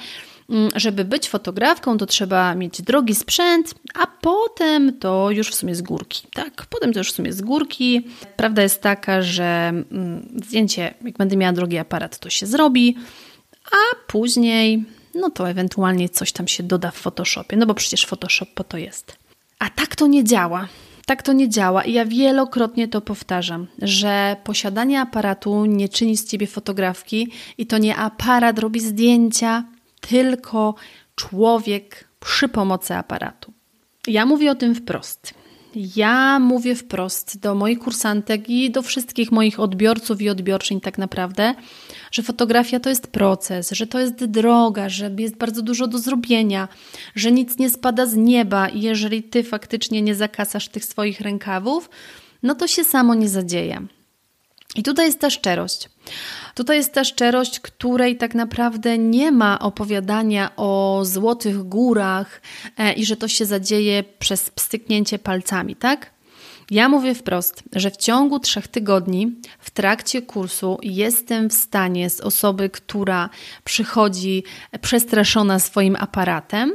mm, 0.49 0.69
żeby 0.75 1.05
być 1.05 1.29
fotografką, 1.29 1.97
to 1.97 2.05
trzeba 2.05 2.55
mieć 2.55 2.81
drogi 2.81 3.15
sprzęt, 3.15 3.75
a 3.93 4.07
potem 4.07 4.99
to 4.99 5.31
już 5.31 5.49
w 5.49 5.55
sumie 5.55 5.75
z 5.75 5.81
górki. 5.81 6.27
Tak, 6.33 6.65
potem 6.65 6.93
to 6.93 6.99
już 6.99 7.11
w 7.11 7.15
sumie 7.15 7.33
z 7.33 7.41
górki. 7.41 8.07
Prawda 8.37 8.61
jest 8.61 8.81
taka, 8.81 9.21
że 9.21 9.69
mm, 9.91 10.39
zdjęcie, 10.45 10.93
jak 11.03 11.17
będę 11.17 11.37
miała 11.37 11.53
drogi 11.53 11.77
aparat, 11.77 12.19
to 12.19 12.29
się 12.29 12.45
zrobi, 12.45 12.97
a 13.71 13.95
później, 14.07 14.85
no 15.15 15.29
to 15.29 15.49
ewentualnie 15.49 16.09
coś 16.09 16.31
tam 16.31 16.47
się 16.47 16.63
doda 16.63 16.91
w 16.91 16.97
Photoshopie, 16.97 17.57
no 17.57 17.65
bo 17.65 17.73
przecież 17.73 18.05
Photoshop 18.05 18.45
po 18.55 18.63
to 18.63 18.77
jest. 18.77 19.17
A 19.59 19.69
tak 19.69 19.95
to 19.95 20.07
nie 20.07 20.23
działa. 20.23 20.67
Tak 21.05 21.23
to 21.23 21.33
nie 21.33 21.49
działa 21.49 21.83
i 21.83 21.93
ja 21.93 22.05
wielokrotnie 22.05 22.87
to 22.87 23.01
powtarzam, 23.01 23.67
że 23.81 24.35
posiadanie 24.43 25.01
aparatu 25.01 25.65
nie 25.65 25.89
czyni 25.89 26.17
z 26.17 26.27
ciebie 26.27 26.47
fotografki 26.47 27.31
i 27.57 27.65
to 27.65 27.77
nie 27.77 27.95
aparat 27.95 28.59
robi 28.59 28.79
zdjęcia, 28.79 29.63
tylko 30.01 30.75
człowiek 31.15 32.07
przy 32.19 32.47
pomocy 32.49 32.93
aparatu. 32.93 33.53
Ja 34.07 34.25
mówię 34.25 34.51
o 34.51 34.55
tym 34.55 34.75
wprost. 34.75 35.33
Ja 35.95 36.39
mówię 36.39 36.75
wprost 36.75 37.39
do 37.39 37.55
moich 37.55 37.79
kursantek 37.79 38.49
i 38.49 38.71
do 38.71 38.81
wszystkich 38.81 39.31
moich 39.31 39.59
odbiorców 39.59 40.21
i 40.21 40.29
odbiorczyń, 40.29 40.81
tak 40.81 40.97
naprawdę, 40.97 41.55
że 42.11 42.23
fotografia 42.23 42.79
to 42.79 42.89
jest 42.89 43.07
proces, 43.07 43.71
że 43.71 43.87
to 43.87 43.99
jest 43.99 44.25
droga, 44.25 44.89
że 44.89 45.11
jest 45.17 45.35
bardzo 45.35 45.61
dużo 45.61 45.87
do 45.87 45.97
zrobienia, 45.97 46.67
że 47.15 47.31
nic 47.31 47.57
nie 47.57 47.69
spada 47.69 48.05
z 48.05 48.15
nieba 48.15 48.69
i 48.69 48.81
jeżeli 48.81 49.23
ty 49.23 49.43
faktycznie 49.43 50.01
nie 50.01 50.15
zakasasz 50.15 50.67
tych 50.67 50.85
swoich 50.85 51.21
rękawów, 51.21 51.89
no 52.43 52.55
to 52.55 52.67
się 52.67 52.83
samo 52.83 53.15
nie 53.15 53.29
zadzieje. 53.29 53.87
I 54.75 54.83
tutaj 54.83 55.05
jest 55.05 55.19
ta 55.19 55.29
szczerość. 55.29 55.89
Tutaj 56.55 56.77
jest 56.77 56.93
ta 56.93 57.03
szczerość, 57.03 57.59
której 57.59 58.17
tak 58.17 58.35
naprawdę 58.35 58.97
nie 58.97 59.31
ma 59.31 59.59
opowiadania 59.59 60.55
o 60.55 61.01
złotych 61.03 61.63
górach 61.63 62.41
e, 62.77 62.93
i 62.93 63.05
że 63.05 63.17
to 63.17 63.27
się 63.27 63.45
zadzieje 63.45 64.03
przez 64.19 64.49
pstyknięcie 64.49 65.19
palcami, 65.19 65.75
tak? 65.75 66.12
Ja 66.73 66.89
mówię 66.89 67.15
wprost, 67.15 67.63
że 67.73 67.91
w 67.91 67.97
ciągu 67.97 68.39
trzech 68.39 68.67
tygodni 68.67 69.35
w 69.59 69.71
trakcie 69.71 70.21
kursu 70.21 70.77
jestem 70.81 71.49
w 71.49 71.53
stanie 71.53 72.09
z 72.09 72.21
osoby, 72.21 72.69
która 72.69 73.29
przychodzi 73.63 74.43
przestraszona 74.81 75.59
swoim 75.59 75.95
aparatem 75.95 76.73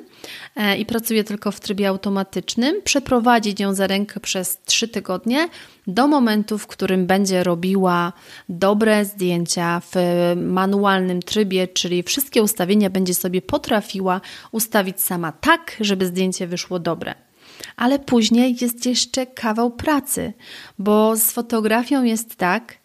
e, 0.56 0.78
i 0.78 0.87
pracuje 0.87 1.24
tylko 1.24 1.50
w 1.50 1.61
trybie 1.61 1.88
automatycznym, 1.88 2.82
przeprowadzić 2.84 3.61
ją 3.61 3.74
za 3.74 3.87
rękę 3.87 4.20
przez 4.20 4.58
trzy 4.64 4.88
tygodnie 4.88 5.48
do 5.87 6.06
momentu, 6.06 6.58
w 6.58 6.66
którym 6.66 7.06
będzie 7.06 7.44
robiła 7.44 8.12
dobre 8.48 9.04
zdjęcia 9.04 9.82
w 9.92 9.96
manualnym 10.37 11.22
trybie, 11.22 11.68
czyli 11.68 12.02
wszystkie 12.02 12.42
ustawienia 12.42 12.90
będzie 12.90 13.14
sobie 13.14 13.42
potrafiła 13.42 14.20
ustawić 14.52 15.00
sama 15.00 15.32
tak, 15.32 15.76
żeby 15.80 16.06
zdjęcie 16.06 16.46
wyszło 16.46 16.78
dobre 16.78 17.27
ale 17.76 17.98
później 17.98 18.56
jest 18.60 18.86
jeszcze 18.86 19.26
kawał 19.26 19.70
pracy, 19.70 20.32
bo 20.78 21.16
z 21.16 21.30
fotografią 21.30 22.02
jest 22.04 22.36
tak, 22.36 22.78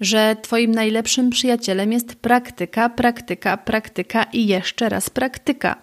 że 0.00 0.36
Twoim 0.42 0.72
najlepszym 0.72 1.30
przyjacielem 1.30 1.92
jest 1.92 2.14
praktyka, 2.14 2.88
praktyka, 2.88 3.56
praktyka 3.56 4.22
i 4.22 4.46
jeszcze 4.46 4.88
raz 4.88 5.10
praktyka. 5.10 5.82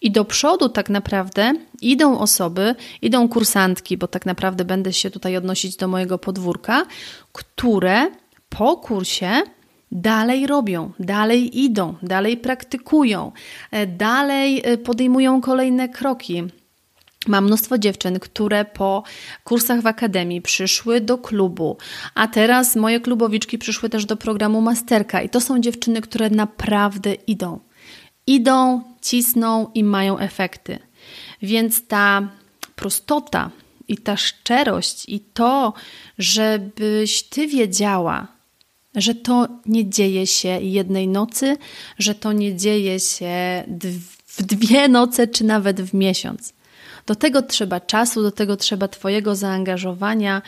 I 0.00 0.10
do 0.10 0.24
przodu 0.24 0.68
tak 0.68 0.90
naprawdę 0.90 1.52
idą 1.82 2.18
osoby, 2.18 2.74
idą 3.02 3.28
kursantki, 3.28 3.96
bo 3.96 4.06
tak 4.06 4.26
naprawdę 4.26 4.64
będę 4.64 4.92
się 4.92 5.10
tutaj 5.10 5.36
odnosić 5.36 5.76
do 5.76 5.88
mojego 5.88 6.18
podwórka, 6.18 6.86
które 7.32 8.10
po 8.48 8.76
kursie 8.76 9.42
dalej 9.92 10.46
robią, 10.46 10.92
dalej 10.98 11.64
idą, 11.64 11.94
dalej 12.02 12.36
praktykują, 12.36 13.32
e, 13.70 13.86
dalej 13.86 14.62
e, 14.64 14.78
podejmują 14.78 15.40
kolejne 15.40 15.88
kroki. 15.88 16.42
Mam 17.28 17.44
mnóstwo 17.44 17.78
dziewczyn, 17.78 18.18
które 18.20 18.64
po 18.64 19.02
kursach 19.44 19.80
w 19.80 19.86
akademii 19.86 20.42
przyszły 20.42 21.00
do 21.00 21.18
klubu, 21.18 21.76
a 22.14 22.28
teraz 22.28 22.76
moje 22.76 23.00
klubowiczki 23.00 23.58
przyszły 23.58 23.88
też 23.88 24.04
do 24.04 24.16
programu 24.16 24.60
Masterka 24.60 25.22
i 25.22 25.28
to 25.28 25.40
są 25.40 25.60
dziewczyny, 25.60 26.00
które 26.00 26.30
naprawdę 26.30 27.14
idą. 27.14 27.60
Idą, 28.26 28.82
cisną 29.02 29.70
i 29.74 29.84
mają 29.84 30.18
efekty. 30.18 30.78
Więc 31.42 31.86
ta 31.86 32.28
prostota 32.76 33.50
i 33.88 33.96
ta 33.96 34.16
szczerość 34.16 35.08
i 35.08 35.20
to, 35.20 35.72
żebyś 36.18 37.22
ty 37.22 37.46
wiedziała, 37.46 38.26
że 38.94 39.14
to 39.14 39.48
nie 39.66 39.90
dzieje 39.90 40.26
się 40.26 40.48
jednej 40.48 41.08
nocy, 41.08 41.56
że 41.98 42.14
to 42.14 42.32
nie 42.32 42.56
dzieje 42.56 43.00
się 43.00 43.64
w 44.26 44.42
dwie 44.42 44.88
noce 44.88 45.26
czy 45.26 45.44
nawet 45.44 45.80
w 45.80 45.94
miesiąc 45.94 46.57
do 47.08 47.14
tego 47.14 47.42
trzeba 47.42 47.80
czasu, 47.80 48.22
do 48.22 48.30
tego 48.30 48.56
trzeba 48.56 48.88
Twojego 48.88 49.36
zaangażowania. 49.36 50.42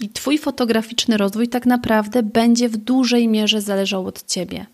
I 0.00 0.08
Twój 0.08 0.38
fotograficzny 0.38 1.16
rozwój 1.16 1.48
tak 1.48 1.66
naprawdę 1.66 2.22
będzie 2.22 2.68
w 2.68 2.76
dużej 2.76 3.28
mierze 3.28 3.60
zależał 3.60 4.06
od 4.06 4.26
Ciebie. 4.26 4.66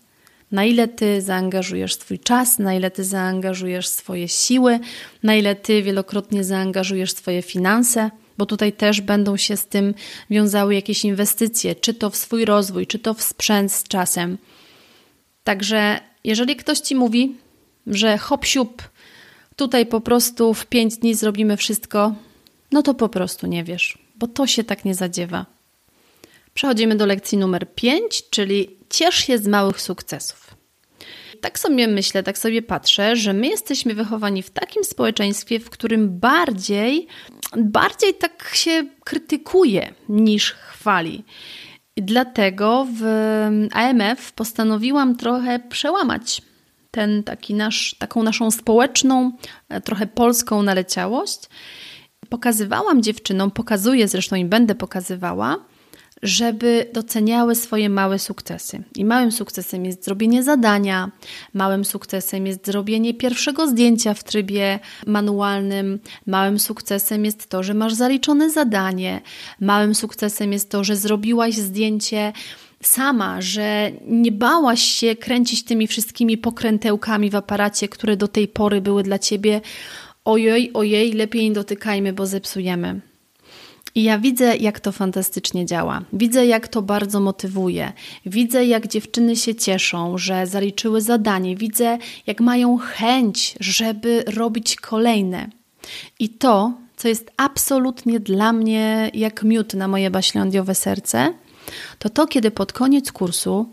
Na 0.51 0.65
ile 0.65 0.87
Ty 0.87 1.21
zaangażujesz 1.21 1.95
swój 1.95 2.19
czas, 2.19 2.59
na 2.59 2.73
ile 2.73 2.91
Ty 2.91 3.03
zaangażujesz 3.03 3.87
swoje 3.87 4.27
siły, 4.27 4.79
na 5.23 5.35
ile 5.35 5.55
Ty 5.55 5.83
wielokrotnie 5.83 6.43
zaangażujesz 6.43 7.11
swoje 7.11 7.41
finanse, 7.41 8.11
bo 8.37 8.45
tutaj 8.45 8.73
też 8.73 9.01
będą 9.01 9.37
się 9.37 9.57
z 9.57 9.67
tym 9.67 9.93
wiązały 10.29 10.75
jakieś 10.75 11.05
inwestycje, 11.05 11.75
czy 11.75 11.93
to 11.93 12.09
w 12.09 12.15
swój 12.15 12.45
rozwój, 12.45 12.87
czy 12.87 12.99
to 12.99 13.13
w 13.13 13.21
sprzęt 13.21 13.71
z 13.71 13.83
czasem. 13.83 14.37
Także 15.43 15.99
jeżeli 16.23 16.55
ktoś 16.55 16.79
Ci 16.79 16.95
mówi, 16.95 17.35
że 17.87 18.17
hop 18.17 18.45
siup, 18.45 18.81
tutaj 19.55 19.85
po 19.85 20.01
prostu 20.01 20.53
w 20.53 20.65
pięć 20.65 20.97
dni 20.97 21.15
zrobimy 21.15 21.57
wszystko, 21.57 22.15
no 22.71 22.81
to 22.81 22.93
po 22.93 23.09
prostu 23.09 23.47
nie 23.47 23.63
wiesz, 23.63 23.97
bo 24.15 24.27
to 24.27 24.47
się 24.47 24.63
tak 24.63 24.85
nie 24.85 24.95
zadziewa. 24.95 25.45
Przechodzimy 26.53 26.95
do 26.95 27.05
lekcji 27.05 27.37
numer 27.37 27.73
5, 27.75 28.29
czyli 28.29 28.77
ciesz 28.89 29.15
się 29.15 29.37
z 29.37 29.47
małych 29.47 29.81
sukcesów. 29.81 30.55
Tak 31.41 31.59
sobie 31.59 31.87
myślę, 31.87 32.23
tak 32.23 32.37
sobie 32.37 32.61
patrzę, 32.61 33.15
że 33.15 33.33
my 33.33 33.47
jesteśmy 33.47 33.93
wychowani 33.93 34.43
w 34.43 34.49
takim 34.49 34.83
społeczeństwie, 34.83 35.59
w 35.59 35.69
którym 35.69 36.19
bardziej, 36.19 37.07
bardziej 37.57 38.13
tak 38.13 38.51
się 38.53 38.85
krytykuje 39.03 39.93
niż 40.09 40.51
chwali. 40.51 41.23
I 41.95 42.03
dlatego 42.03 42.87
w 42.99 43.03
AMF 43.73 44.31
postanowiłam 44.31 45.15
trochę 45.15 45.59
przełamać 45.59 46.41
ten 46.93 47.23
taki 47.23 47.53
nasz, 47.53 47.95
taką 47.99 48.23
naszą 48.23 48.51
społeczną, 48.51 49.31
e, 49.69 49.81
trochę 49.81 50.07
polską 50.07 50.63
naleciałość. 50.63 51.39
Pokazywałam 52.29 53.03
dziewczynom, 53.03 53.51
pokazuję 53.51 54.07
zresztą 54.07 54.35
i 54.35 54.45
będę 54.45 54.75
pokazywała, 54.75 55.57
żeby 56.23 56.89
doceniały 56.93 57.55
swoje 57.55 57.89
małe 57.89 58.19
sukcesy. 58.19 58.83
I 58.95 59.05
małym 59.05 59.31
sukcesem 59.31 59.85
jest 59.85 60.05
zrobienie 60.05 60.43
zadania, 60.43 61.11
małym 61.53 61.85
sukcesem 61.85 62.47
jest 62.47 62.65
zrobienie 62.65 63.13
pierwszego 63.13 63.67
zdjęcia 63.67 64.13
w 64.13 64.23
trybie 64.23 64.79
manualnym, 65.07 65.99
małym 66.27 66.59
sukcesem 66.59 67.25
jest 67.25 67.49
to, 67.49 67.63
że 67.63 67.73
masz 67.73 67.93
zaliczone 67.93 68.49
zadanie, 68.49 69.21
małym 69.59 69.95
sukcesem 69.95 70.53
jest 70.53 70.69
to, 70.69 70.83
że 70.83 70.95
zrobiłaś 70.95 71.55
zdjęcie 71.55 72.33
sama, 72.87 73.41
że 73.41 73.91
nie 74.07 74.31
bałaś 74.31 74.81
się 74.81 75.15
kręcić 75.15 75.63
tymi 75.63 75.87
wszystkimi 75.87 76.37
pokrętełkami 76.37 77.29
w 77.29 77.35
aparacie, 77.35 77.87
które 77.87 78.17
do 78.17 78.27
tej 78.27 78.47
pory 78.47 78.81
były 78.81 79.03
dla 79.03 79.19
ciebie 79.19 79.61
ojej, 80.25 80.73
ojej, 80.73 81.13
lepiej 81.13 81.49
nie 81.49 81.55
dotykajmy, 81.55 82.13
bo 82.13 82.25
zepsujemy. 82.25 83.01
I 83.95 84.03
ja 84.03 84.19
widzę, 84.19 84.57
jak 84.57 84.79
to 84.79 84.91
fantastycznie 84.91 85.65
działa. 85.65 86.01
Widzę, 86.13 86.45
jak 86.45 86.67
to 86.67 86.81
bardzo 86.81 87.19
motywuje. 87.19 87.93
Widzę, 88.25 88.65
jak 88.65 88.87
dziewczyny 88.87 89.35
się 89.35 89.55
cieszą, 89.55 90.17
że 90.17 90.47
zaliczyły 90.47 91.01
zadanie. 91.01 91.55
Widzę, 91.55 91.97
jak 92.27 92.41
mają 92.41 92.77
chęć, 92.77 93.55
żeby 93.59 94.23
robić 94.27 94.75
kolejne. 94.75 95.49
I 96.19 96.29
to, 96.29 96.73
co 96.97 97.07
jest 97.07 97.31
absolutnie 97.37 98.19
dla 98.19 98.53
mnie 98.53 99.11
jak 99.13 99.43
miód 99.43 99.73
na 99.73 99.87
moje 99.87 100.11
baślądiowe 100.11 100.75
serce, 100.75 101.33
to 101.99 102.09
to, 102.09 102.27
kiedy 102.27 102.51
pod 102.51 102.73
koniec 102.73 103.11
kursu 103.11 103.69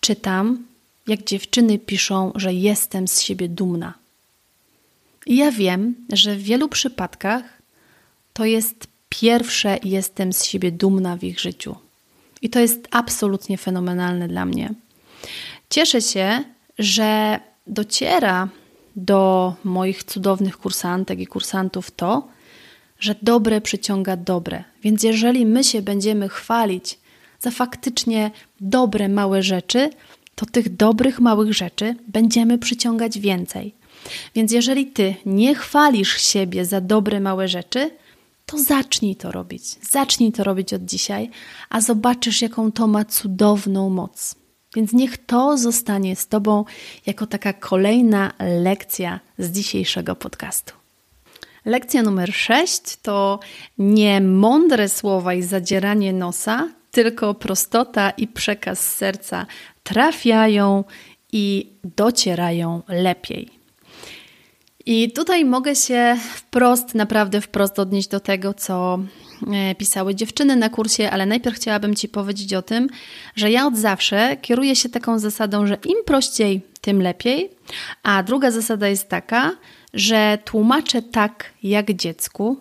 czytam, 0.00 0.66
jak 1.06 1.24
dziewczyny 1.24 1.78
piszą, 1.78 2.32
że 2.34 2.54
jestem 2.54 3.08
z 3.08 3.20
siebie 3.20 3.48
dumna. 3.48 3.94
I 5.26 5.36
ja 5.36 5.52
wiem, 5.52 5.94
że 6.12 6.36
w 6.36 6.42
wielu 6.42 6.68
przypadkach 6.68 7.42
to 8.32 8.44
jest 8.44 8.86
pierwsze 9.08 9.78
jestem 9.84 10.32
z 10.32 10.44
siebie 10.44 10.72
dumna 10.72 11.16
w 11.16 11.24
ich 11.24 11.40
życiu. 11.40 11.76
I 12.42 12.50
to 12.50 12.60
jest 12.60 12.88
absolutnie 12.90 13.58
fenomenalne 13.58 14.28
dla 14.28 14.44
mnie. 14.44 14.74
Cieszę 15.70 16.02
się, 16.02 16.44
że 16.78 17.40
dociera 17.66 18.48
do 18.96 19.54
moich 19.64 20.04
cudownych 20.04 20.58
kursantek 20.58 21.20
i 21.20 21.26
kursantów 21.26 21.90
to, 21.90 22.28
że 23.00 23.14
dobre 23.22 23.60
przyciąga 23.60 24.16
dobre. 24.16 24.64
Więc 24.82 25.02
jeżeli 25.02 25.46
my 25.46 25.64
się 25.64 25.82
będziemy 25.82 26.28
chwalić 26.28 26.98
za 27.40 27.50
faktycznie 27.50 28.30
dobre 28.60 29.08
małe 29.08 29.42
rzeczy, 29.42 29.90
to 30.34 30.46
tych 30.46 30.76
dobrych 30.76 31.20
małych 31.20 31.54
rzeczy 31.54 31.96
będziemy 32.08 32.58
przyciągać 32.58 33.18
więcej. 33.18 33.74
Więc 34.34 34.52
jeżeli 34.52 34.86
ty 34.86 35.14
nie 35.26 35.54
chwalisz 35.54 36.20
siebie 36.20 36.64
za 36.64 36.80
dobre 36.80 37.20
małe 37.20 37.48
rzeczy, 37.48 37.90
to 38.46 38.58
zacznij 38.58 39.16
to 39.16 39.32
robić. 39.32 39.64
Zacznij 39.90 40.32
to 40.32 40.44
robić 40.44 40.74
od 40.74 40.84
dzisiaj, 40.84 41.30
a 41.70 41.80
zobaczysz, 41.80 42.42
jaką 42.42 42.72
to 42.72 42.86
ma 42.86 43.04
cudowną 43.04 43.90
moc. 43.90 44.34
Więc 44.76 44.92
niech 44.92 45.26
to 45.26 45.58
zostanie 45.58 46.16
z 46.16 46.28
Tobą 46.28 46.64
jako 47.06 47.26
taka 47.26 47.52
kolejna 47.52 48.32
lekcja 48.62 49.20
z 49.38 49.50
dzisiejszego 49.50 50.16
podcastu. 50.16 50.72
Lekcja 51.64 52.02
numer 52.02 52.34
6 52.34 52.96
to 52.96 53.40
nie 53.78 54.20
mądre 54.20 54.88
słowa 54.88 55.34
i 55.34 55.42
zadzieranie 55.42 56.12
nosa, 56.12 56.68
tylko 56.98 57.34
prostota 57.34 58.10
i 58.10 58.28
przekaz 58.28 58.96
serca 58.96 59.46
trafiają 59.82 60.84
i 61.32 61.72
docierają 61.84 62.82
lepiej. 62.88 63.48
I 64.86 65.12
tutaj 65.12 65.44
mogę 65.44 65.76
się 65.76 66.16
wprost, 66.34 66.94
naprawdę 66.94 67.40
wprost 67.40 67.78
odnieść 67.78 68.08
do 68.08 68.20
tego, 68.20 68.54
co 68.54 68.98
e, 69.52 69.74
pisały 69.74 70.14
dziewczyny 70.14 70.56
na 70.56 70.68
kursie, 70.68 71.10
ale 71.10 71.26
najpierw 71.26 71.56
chciałabym 71.56 71.94
Ci 71.94 72.08
powiedzieć 72.08 72.54
o 72.54 72.62
tym, 72.62 72.88
że 73.36 73.50
ja 73.50 73.66
od 73.66 73.76
zawsze 73.76 74.36
kieruję 74.42 74.76
się 74.76 74.88
taką 74.88 75.18
zasadą, 75.18 75.66
że 75.66 75.78
im 75.84 76.04
prościej, 76.06 76.60
tym 76.80 77.02
lepiej. 77.02 77.50
A 78.02 78.22
druga 78.22 78.50
zasada 78.50 78.88
jest 78.88 79.08
taka, 79.08 79.56
że 79.94 80.38
tłumaczę 80.44 81.02
tak 81.02 81.52
jak 81.62 81.92
dziecku, 81.92 82.56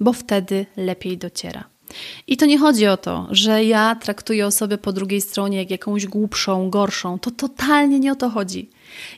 bo 0.00 0.12
wtedy 0.12 0.66
lepiej 0.76 1.18
dociera. 1.18 1.77
I 2.26 2.36
to 2.36 2.46
nie 2.46 2.58
chodzi 2.58 2.86
o 2.86 2.96
to, 2.96 3.26
że 3.30 3.64
ja 3.64 3.94
traktuję 3.94 4.46
osobę 4.46 4.78
po 4.78 4.92
drugiej 4.92 5.20
stronie 5.20 5.58
jak 5.58 5.70
jakąś 5.70 6.06
głupszą, 6.06 6.70
gorszą. 6.70 7.18
To 7.18 7.30
totalnie 7.30 8.00
nie 8.00 8.12
o 8.12 8.16
to 8.16 8.30
chodzi. 8.30 8.70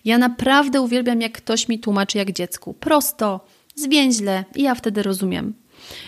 Ja 0.04 0.18
naprawdę 0.18 0.80
uwielbiam, 0.80 1.20
jak 1.20 1.32
ktoś 1.32 1.68
mi 1.68 1.78
tłumaczy 1.78 2.18
jak 2.18 2.32
dziecku. 2.32 2.74
Prosto, 2.74 3.40
zwięźle 3.74 4.44
i 4.54 4.62
ja 4.62 4.74
wtedy 4.74 5.02
rozumiem. 5.02 5.54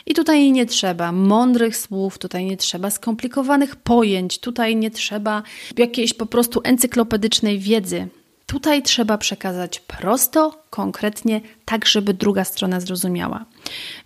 I 0.07 0.14
tutaj 0.14 0.53
nie 0.53 0.66
trzeba 0.66 1.12
mądrych 1.12 1.77
słów, 1.77 2.18
tutaj 2.18 2.44
nie 2.44 2.57
trzeba 2.57 2.90
skomplikowanych 2.90 3.77
pojęć, 3.77 4.38
tutaj 4.38 4.77
nie 4.77 4.90
trzeba 4.90 5.42
jakiejś 5.77 6.14
po 6.14 6.27
prostu 6.27 6.61
encyklopedycznej 6.64 7.59
wiedzy. 7.59 8.09
Tutaj 8.46 8.83
trzeba 8.83 9.18
przekazać 9.18 9.81
prosto, 9.81 10.62
konkretnie, 10.70 11.40
tak 11.64 11.87
żeby 11.87 12.14
druga 12.14 12.44
strona 12.44 12.81
zrozumiała. 12.81 13.44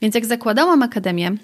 Więc 0.03 0.15
jak 0.15 0.27
zakładałam 0.27 0.83
akademię, 0.83 1.37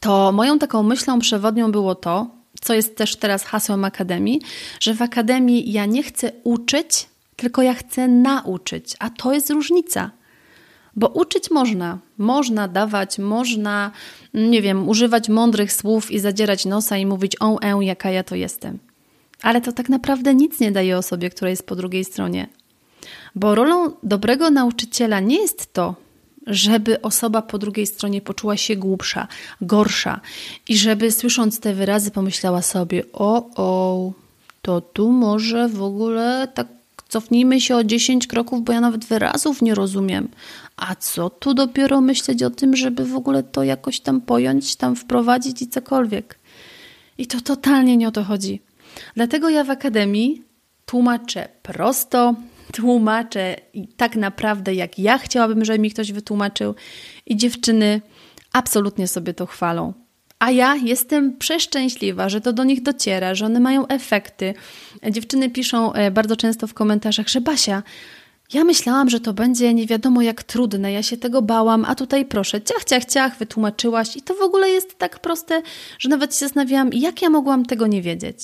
to 0.00 0.32
moją 0.32 0.58
taką 0.58 0.82
myślą 0.82 1.18
przewodnią 1.18 1.72
było 1.72 1.94
to, 1.94 2.26
co 2.60 2.74
jest 2.74 2.96
też 2.96 3.16
teraz 3.16 3.44
hasłem 3.44 3.84
Akademii, 3.84 4.40
że 4.80 4.94
w 4.94 5.02
Akademii 5.02 5.72
ja 5.72 5.86
nie 5.86 6.02
chcę 6.02 6.32
uczyć, 6.44 7.08
tylko 7.36 7.62
ja 7.62 7.74
chcę 7.74 8.08
nauczyć, 8.08 8.96
a 8.98 9.10
to 9.10 9.32
jest 9.32 9.50
różnica. 9.50 10.10
Bo 10.96 11.08
uczyć 11.08 11.50
można, 11.50 11.98
można 12.18 12.68
dawać, 12.68 13.18
można, 13.18 13.90
nie 14.34 14.62
wiem, 14.62 14.88
używać 14.88 15.28
mądrych 15.28 15.72
słów 15.72 16.10
i 16.10 16.18
zadzierać 16.18 16.64
nosa 16.64 16.96
i 16.96 17.06
mówić 17.06 17.36
o, 17.40 17.60
e, 17.62 17.84
jaka 17.84 18.10
ja 18.10 18.24
to 18.24 18.34
jestem. 18.34 18.78
Ale 19.42 19.60
to 19.60 19.72
tak 19.72 19.88
naprawdę 19.88 20.34
nic 20.34 20.60
nie 20.60 20.72
daje 20.72 20.98
osobie, 20.98 21.30
która 21.30 21.50
jest 21.50 21.66
po 21.66 21.76
drugiej 21.76 22.04
stronie. 22.04 22.48
Bo 23.34 23.54
rolą 23.54 23.90
dobrego 24.02 24.50
nauczyciela 24.50 25.20
nie 25.20 25.40
jest 25.40 25.72
to, 25.72 25.94
żeby 26.50 27.02
osoba 27.02 27.42
po 27.42 27.58
drugiej 27.58 27.86
stronie 27.86 28.20
poczuła 28.20 28.56
się 28.56 28.76
głupsza, 28.76 29.28
gorsza 29.60 30.20
i 30.68 30.76
żeby 30.76 31.12
słysząc 31.12 31.60
te 31.60 31.74
wyrazy 31.74 32.10
pomyślała 32.10 32.62
sobie: 32.62 33.02
O, 33.12 33.50
o, 33.56 34.12
to 34.62 34.80
tu 34.80 35.10
może 35.10 35.68
w 35.68 35.82
ogóle 35.82 36.48
tak 36.54 36.66
cofnijmy 37.08 37.60
się 37.60 37.76
o 37.76 37.84
10 37.84 38.26
kroków, 38.26 38.64
bo 38.64 38.72
ja 38.72 38.80
nawet 38.80 39.04
wyrazów 39.04 39.62
nie 39.62 39.74
rozumiem. 39.74 40.28
A 40.76 40.94
co 40.94 41.30
tu 41.30 41.54
dopiero 41.54 42.00
myśleć 42.00 42.42
o 42.42 42.50
tym, 42.50 42.76
żeby 42.76 43.04
w 43.04 43.16
ogóle 43.16 43.42
to 43.42 43.64
jakoś 43.64 44.00
tam 44.00 44.20
pojąć, 44.20 44.76
tam 44.76 44.96
wprowadzić 44.96 45.62
i 45.62 45.68
cokolwiek. 45.68 46.38
I 47.18 47.26
to 47.26 47.40
totalnie 47.40 47.96
nie 47.96 48.08
o 48.08 48.10
to 48.10 48.24
chodzi. 48.24 48.60
Dlatego 49.14 49.48
ja 49.48 49.64
w 49.64 49.70
akademii 49.70 50.42
tłumaczę 50.86 51.48
prosto, 51.62 52.34
tłumaczę 52.72 53.56
tak 53.96 54.16
naprawdę 54.16 54.74
jak 54.74 54.98
ja 54.98 55.18
chciałabym, 55.18 55.64
żeby 55.64 55.78
mi 55.78 55.90
ktoś 55.90 56.12
wytłumaczył 56.12 56.74
i 57.26 57.36
dziewczyny 57.36 58.00
absolutnie 58.52 59.08
sobie 59.08 59.34
to 59.34 59.46
chwalą. 59.46 59.92
A 60.38 60.50
ja 60.50 60.76
jestem 60.76 61.36
przeszczęśliwa, 61.36 62.28
że 62.28 62.40
to 62.40 62.52
do 62.52 62.64
nich 62.64 62.82
dociera, 62.82 63.34
że 63.34 63.46
one 63.46 63.60
mają 63.60 63.86
efekty. 63.86 64.54
Dziewczyny 65.10 65.50
piszą 65.50 65.92
e, 65.92 66.10
bardzo 66.10 66.36
często 66.36 66.66
w 66.66 66.74
komentarzach, 66.74 67.28
że 67.28 67.40
Basia, 67.40 67.82
ja 68.52 68.64
myślałam, 68.64 69.10
że 69.10 69.20
to 69.20 69.32
będzie 69.32 69.74
nie 69.74 69.86
wiadomo 69.86 70.22
jak 70.22 70.42
trudne, 70.42 70.92
ja 70.92 71.02
się 71.02 71.16
tego 71.16 71.42
bałam, 71.42 71.84
a 71.84 71.94
tutaj 71.94 72.24
proszę, 72.24 72.62
ciach, 72.62 72.84
ciach, 72.84 73.04
ciach, 73.04 73.38
wytłumaczyłaś 73.38 74.16
i 74.16 74.22
to 74.22 74.34
w 74.34 74.40
ogóle 74.40 74.68
jest 74.68 74.98
tak 74.98 75.18
proste, 75.18 75.62
że 75.98 76.08
nawet 76.08 76.34
się 76.34 76.38
zastanawiałam, 76.38 76.90
jak 76.92 77.22
ja 77.22 77.30
mogłam 77.30 77.66
tego 77.66 77.86
nie 77.86 78.02
wiedzieć. 78.02 78.38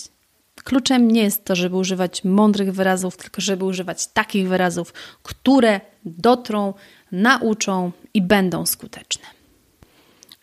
Kluczem 0.64 1.11
nie 1.11 1.23
jest 1.23 1.45
to, 1.45 1.57
żeby 1.57 1.77
używać 1.77 2.25
mądrych 2.25 2.73
wyrazów, 2.73 3.16
tylko 3.16 3.40
żeby 3.40 3.64
używać 3.64 4.07
takich 4.07 4.49
wyrazów, 4.49 4.92
które 5.23 5.81
dotrą, 6.05 6.75
nauczą 7.12 7.92
i 8.14 8.23
będą 8.23 8.66
skuteczne. 8.66 9.36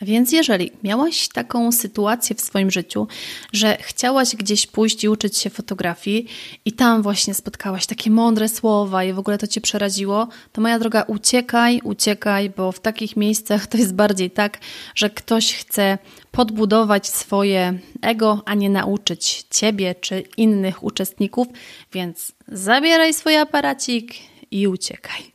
Więc 0.04 0.32
jeżeli 0.32 0.72
miałaś 0.84 1.28
taką 1.28 1.72
sytuację 1.72 2.36
w 2.36 2.42
swoim 2.42 2.72
życiu, 2.72 3.08
że 3.54 3.78
chciałaś 3.82 4.36
gdzieś 4.36 4.68
pójść 4.68 5.04
i 5.04 5.10
uczyć 5.10 5.38
się 5.38 5.50
fotografii 5.50 6.28
i 6.66 6.72
tam 6.72 7.02
właśnie 7.02 7.34
spotkałaś 7.34 7.86
takie 7.86 8.10
mądre 8.10 8.50
słowa 8.50 9.04
i 9.04 9.14
w 9.14 9.20
ogóle 9.20 9.38
to 9.38 9.48
cię 9.48 9.62
przeraziło, 9.62 10.28
to 10.52 10.62
moja 10.62 10.80
droga, 10.80 11.04
uciekaj, 11.08 11.82
uciekaj, 11.84 12.50
bo 12.50 12.72
w 12.72 12.80
takich 12.80 13.18
miejscach 13.18 13.68
to 13.68 13.78
jest 13.78 13.96
bardziej 13.96 14.32
tak, 14.32 14.60
że 14.96 15.10
ktoś 15.10 15.54
chce 15.54 15.98
podbudować 16.32 17.08
swoje 17.08 17.80
ego, 18.02 18.42
a 18.46 18.54
nie 18.54 18.70
nauczyć 18.70 19.44
ciebie 19.50 19.96
czy 19.96 20.24
innych 20.38 20.84
uczestników, 20.84 21.48
więc 21.94 22.32
zabieraj 22.48 23.14
swój 23.14 23.36
aparacik 23.36 24.14
i 24.52 24.68
uciekaj. 24.68 25.34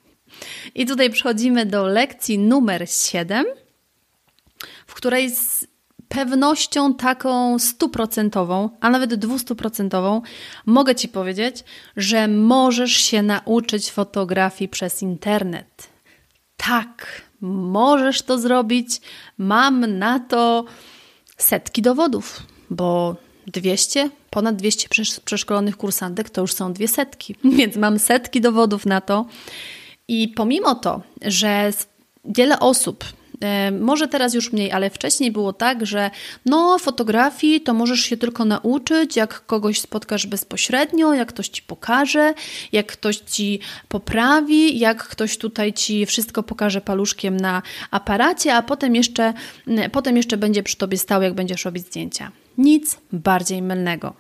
I 0.75 0.87
tutaj 0.87 1.11
przechodzimy 1.11 1.67
do 1.67 1.87
lekcji 1.87 2.39
numer 2.39 2.91
7 2.91 3.47
w 4.89 4.95
której 4.95 5.31
z 5.31 5.67
pewnością 6.09 6.95
taką 6.95 7.59
stuprocentową, 7.59 8.71
a 8.81 8.91
nawet 8.91 9.15
dwustuprocentową 9.15 10.23
mogę 10.67 10.95
Ci 10.95 11.09
powiedzieć, 11.09 11.65
że 11.97 12.29
możesz 12.29 12.93
się 12.93 13.23
nauczyć 13.23 13.91
fotografii 13.91 14.69
przez 14.69 15.03
internet. 15.03 15.89
Tak, 16.57 17.23
możesz 17.41 18.23
to 18.23 18.39
zrobić. 18.39 19.01
Mam 19.39 19.99
na 19.99 20.21
to 20.21 20.65
setki 21.37 21.83
dowodów, 21.83 22.43
bo 22.71 23.17
200, 23.47 24.11
ponad 24.31 24.57
200 24.57 24.89
przeszkolonych 25.25 25.77
kursantek 25.77 26.31
to 26.31 26.41
już 26.41 26.53
są 26.53 26.73
dwie 26.73 26.89
setki, 26.89 27.35
więc 27.59 27.77
mam 27.77 27.99
setki 27.99 28.41
dowodów 28.41 28.87
na 28.87 29.01
to. 29.01 29.27
I 30.09 30.29
pomimo 30.29 30.75
to, 30.75 31.03
że 31.23 31.73
wiele 32.25 32.61
osób 32.61 33.05
może 33.81 34.09
teraz 34.09 34.35
już 34.35 34.53
mniej, 34.53 34.73
ale 34.73 34.91
wcześniej 34.91 35.33
było 35.33 35.53
tak, 35.53 35.87
że 35.87 36.11
no, 36.47 36.79
fotografii 36.79 37.61
to 37.61 37.75
możesz 37.75 38.01
się 38.01 38.17
tylko 38.17 38.45
nauczyć, 38.45 39.17
jak 39.17 39.47
kogoś 39.47 39.81
spotkasz 39.81 40.27
bezpośrednio, 40.27 41.15
jak 41.15 41.29
ktoś 41.29 41.49
ci 41.49 41.63
pokaże, 41.63 42.35
jak 42.73 42.87
ktoś 42.87 43.17
ci 43.17 43.61
poprawi, 43.89 44.79
jak 44.79 45.09
ktoś 45.09 45.39
tutaj 45.39 45.73
ci 45.73 46.07
wszystko 46.07 46.43
pokaże 46.43 46.81
paluszkiem 46.81 47.37
na 47.37 47.63
aparacie, 47.91 48.55
a 48.55 48.63
potem 48.63 48.95
jeszcze, 48.95 49.35
potem 49.93 50.17
jeszcze 50.17 50.37
będzie 50.37 50.63
przy 50.63 50.77
tobie 50.77 50.99
stał, 50.99 51.23
jak 51.23 51.35
będziesz 51.35 51.65
robić 51.65 51.87
zdjęcia. 51.87 52.31
Nic 52.59 52.97
bardziej 53.13 53.63
mylnego. 53.63 54.15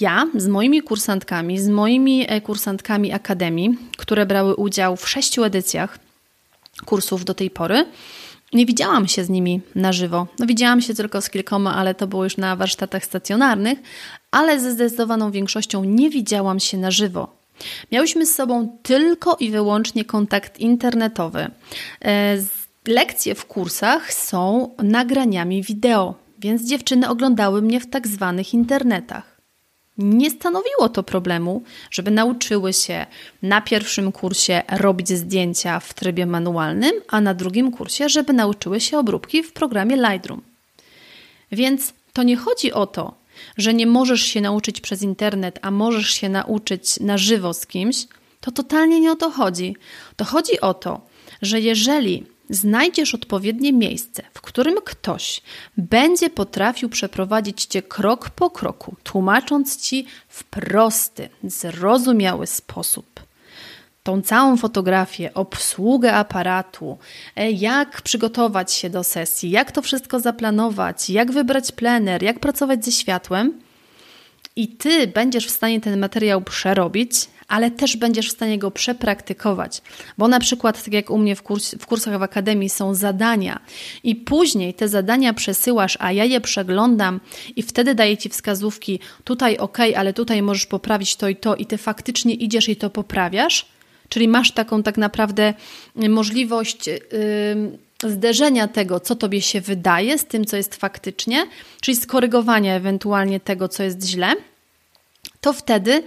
Ja 0.00 0.26
z 0.34 0.48
moimi 0.48 0.82
kursantkami, 0.82 1.58
z 1.58 1.68
moimi 1.68 2.24
e, 2.28 2.40
kursantkami 2.40 3.12
akademii, 3.12 3.78
które 3.96 4.26
brały 4.26 4.56
udział 4.56 4.96
w 4.96 5.08
sześciu 5.08 5.44
edycjach, 5.44 5.98
kursów 6.84 7.24
do 7.24 7.34
tej 7.34 7.50
pory. 7.50 7.86
Nie 8.52 8.66
widziałam 8.66 9.08
się 9.08 9.24
z 9.24 9.28
nimi 9.28 9.60
na 9.74 9.92
żywo. 9.92 10.26
No, 10.38 10.46
widziałam 10.46 10.80
się 10.80 10.94
tylko 10.94 11.20
z 11.20 11.30
kilkoma, 11.30 11.74
ale 11.74 11.94
to 11.94 12.06
było 12.06 12.24
już 12.24 12.36
na 12.36 12.56
warsztatach 12.56 13.04
stacjonarnych, 13.04 13.78
ale 14.30 14.60
ze 14.60 14.72
zdecydowaną 14.72 15.30
większością 15.30 15.84
nie 15.84 16.10
widziałam 16.10 16.60
się 16.60 16.78
na 16.78 16.90
żywo. 16.90 17.36
Miałyśmy 17.92 18.26
z 18.26 18.34
sobą 18.34 18.78
tylko 18.82 19.36
i 19.40 19.50
wyłącznie 19.50 20.04
kontakt 20.04 20.58
internetowy. 20.58 21.50
E, 22.04 22.36
lekcje 22.86 23.34
w 23.34 23.46
kursach 23.46 24.12
są 24.12 24.70
nagraniami 24.82 25.62
wideo, 25.62 26.14
więc 26.38 26.62
dziewczyny 26.68 27.08
oglądały 27.08 27.62
mnie 27.62 27.80
w 27.80 27.90
tak 27.90 28.08
zwanych 28.08 28.54
internetach 28.54 29.35
nie 29.98 30.30
stanowiło 30.30 30.88
to 30.88 31.02
problemu, 31.02 31.62
żeby 31.90 32.10
nauczyły 32.10 32.72
się 32.72 33.06
na 33.42 33.60
pierwszym 33.60 34.12
kursie 34.12 34.62
robić 34.72 35.08
zdjęcia 35.08 35.80
w 35.80 35.94
trybie 35.94 36.26
manualnym, 36.26 36.92
a 37.08 37.20
na 37.20 37.34
drugim 37.34 37.72
kursie, 37.72 38.08
żeby 38.08 38.32
nauczyły 38.32 38.80
się 38.80 38.98
obróbki 38.98 39.42
w 39.42 39.52
programie 39.52 39.96
Lightroom. 39.96 40.42
Więc 41.52 41.92
to 42.12 42.22
nie 42.22 42.36
chodzi 42.36 42.72
o 42.72 42.86
to, 42.86 43.14
że 43.56 43.74
nie 43.74 43.86
możesz 43.86 44.22
się 44.22 44.40
nauczyć 44.40 44.80
przez 44.80 45.02
internet, 45.02 45.58
a 45.62 45.70
możesz 45.70 46.10
się 46.10 46.28
nauczyć 46.28 47.00
na 47.00 47.18
żywo 47.18 47.54
z 47.54 47.66
kimś. 47.66 47.96
To 48.40 48.50
totalnie 48.50 49.00
nie 49.00 49.12
o 49.12 49.16
to 49.16 49.30
chodzi. 49.30 49.76
To 50.16 50.24
chodzi 50.24 50.60
o 50.60 50.74
to, 50.74 51.00
że 51.42 51.60
jeżeli 51.60 52.26
znajdziesz 52.50 53.14
odpowiednie 53.14 53.72
miejsce, 53.72 54.22
w 54.34 54.40
którym 54.40 54.74
ktoś 54.84 55.42
będzie 55.76 56.30
potrafił 56.30 56.88
przeprowadzić 56.88 57.64
cię 57.64 57.82
krok 57.82 58.30
po 58.30 58.50
kroku, 58.50 58.96
tłumacząc 59.04 59.76
ci 59.80 60.06
w 60.28 60.44
prosty, 60.44 61.28
zrozumiały 61.44 62.46
sposób 62.46 63.26
tą 64.06 64.22
całą 64.22 64.56
fotografię, 64.56 65.34
obsługę 65.34 66.14
aparatu, 66.14 66.98
e, 67.36 67.50
jak 67.50 68.02
przygotować 68.02 68.72
się 68.72 68.90
do 68.90 69.04
sesji, 69.04 69.50
jak 69.50 69.72
to 69.72 69.82
wszystko 69.82 70.20
zaplanować, 70.20 71.10
jak 71.10 71.32
wybrać 71.32 71.72
plener, 71.72 72.22
jak 72.22 72.40
pracować 72.40 72.84
ze 72.84 72.92
światłem. 72.92 73.60
I 74.56 74.68
ty 74.68 75.06
będziesz 75.06 75.46
w 75.46 75.50
stanie 75.50 75.80
ten 75.80 76.00
materiał 76.00 76.42
przerobić, 76.42 77.12
ale 77.48 77.70
też 77.70 77.96
będziesz 77.96 78.28
w 78.28 78.32
stanie 78.32 78.58
go 78.58 78.70
przepraktykować. 78.70 79.82
Bo 80.18 80.28
na 80.28 80.40
przykład, 80.40 80.84
tak 80.84 80.94
jak 80.94 81.10
u 81.10 81.18
mnie 81.18 81.36
w, 81.36 81.42
kurs, 81.42 81.74
w 81.74 81.86
kursach 81.86 82.18
w 82.18 82.22
akademii 82.22 82.68
są 82.68 82.94
zadania 82.94 83.60
i 84.04 84.16
później 84.16 84.74
te 84.74 84.88
zadania 84.88 85.34
przesyłasz, 85.34 85.96
a 86.00 86.12
ja 86.12 86.24
je 86.24 86.40
przeglądam 86.40 87.20
i 87.56 87.62
wtedy 87.62 87.94
daję 87.94 88.16
ci 88.16 88.28
wskazówki, 88.28 89.00
tutaj 89.24 89.56
ok, 89.56 89.78
ale 89.96 90.12
tutaj 90.12 90.42
możesz 90.42 90.66
poprawić 90.66 91.16
to 91.16 91.28
i 91.28 91.36
to, 91.36 91.56
i 91.56 91.66
ty 91.66 91.78
faktycznie 91.78 92.34
idziesz 92.34 92.68
i 92.68 92.76
to 92.76 92.90
poprawiasz. 92.90 93.66
Czyli 94.08 94.28
masz 94.28 94.52
taką 94.52 94.82
tak 94.82 94.96
naprawdę 94.96 95.54
możliwość. 96.08 96.86
Yy, 96.86 97.78
zderzenia 98.04 98.68
tego, 98.68 99.00
co 99.00 99.16
tobie 99.16 99.42
się 99.42 99.60
wydaje, 99.60 100.18
z 100.18 100.24
tym, 100.24 100.44
co 100.44 100.56
jest 100.56 100.74
faktycznie, 100.74 101.46
czyli 101.80 101.96
skorygowania 101.96 102.74
ewentualnie 102.74 103.40
tego, 103.40 103.68
co 103.68 103.82
jest 103.82 104.04
źle, 104.04 104.32
to 105.40 105.52
wtedy 105.52 106.02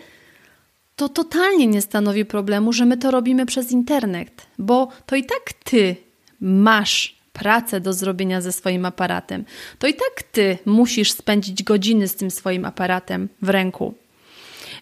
to 0.99 1.09
totalnie 1.09 1.67
nie 1.67 1.81
stanowi 1.81 2.25
problemu, 2.25 2.73
że 2.73 2.85
my 2.85 2.97
to 2.97 3.11
robimy 3.11 3.45
przez 3.45 3.71
internet, 3.71 4.47
bo 4.57 4.87
to 5.05 5.15
i 5.15 5.23
tak 5.23 5.53
ty 5.63 5.95
masz 6.41 7.15
pracę 7.33 7.81
do 7.81 7.93
zrobienia 7.93 8.41
ze 8.41 8.51
swoim 8.51 8.85
aparatem. 8.85 9.45
To 9.79 9.87
i 9.87 9.93
tak 9.93 10.23
ty 10.31 10.57
musisz 10.65 11.11
spędzić 11.11 11.63
godziny 11.63 12.07
z 12.07 12.15
tym 12.15 12.31
swoim 12.31 12.65
aparatem 12.65 13.29
w 13.41 13.49
ręku. 13.49 13.93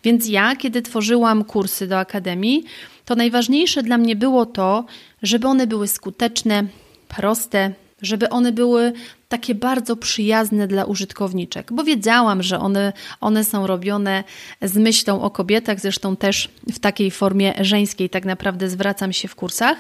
Więc 0.04 0.28
ja, 0.28 0.56
kiedy 0.56 0.82
tworzyłam 0.82 1.44
kursy 1.44 1.88
do 1.88 2.00
akademii, 2.00 2.64
to 3.06 3.16
najważniejsze 3.16 3.84
dla 3.84 3.98
mnie 3.98 4.16
było 4.16 4.46
to, 4.46 4.86
żeby 5.24 5.48
one 5.48 5.68
były 5.68 5.88
skuteczne, 5.88 6.64
proste, 7.08 7.74
żeby 8.02 8.30
one 8.30 8.52
były 8.52 8.94
takie 9.30 9.56
bardzo 9.56 9.96
przyjazne 9.96 10.68
dla 10.68 10.86
użytkowniczek, 10.86 11.74
bo 11.74 11.84
wiedziałam, 11.84 12.44
że 12.44 12.60
one, 12.60 12.94
one 13.22 13.44
są 13.44 13.68
robione 13.68 14.24
z 14.62 14.78
myślą 14.78 15.22
o 15.22 15.30
kobietach, 15.30 15.80
zresztą 15.80 16.16
też 16.16 16.50
w 16.74 16.80
takiej 16.80 17.12
formie 17.12 17.54
żeńskiej 17.62 18.10
tak 18.10 18.26
naprawdę 18.26 18.70
zwracam 18.70 19.14
się 19.14 19.28
w 19.28 19.36
kursach. 19.36 19.78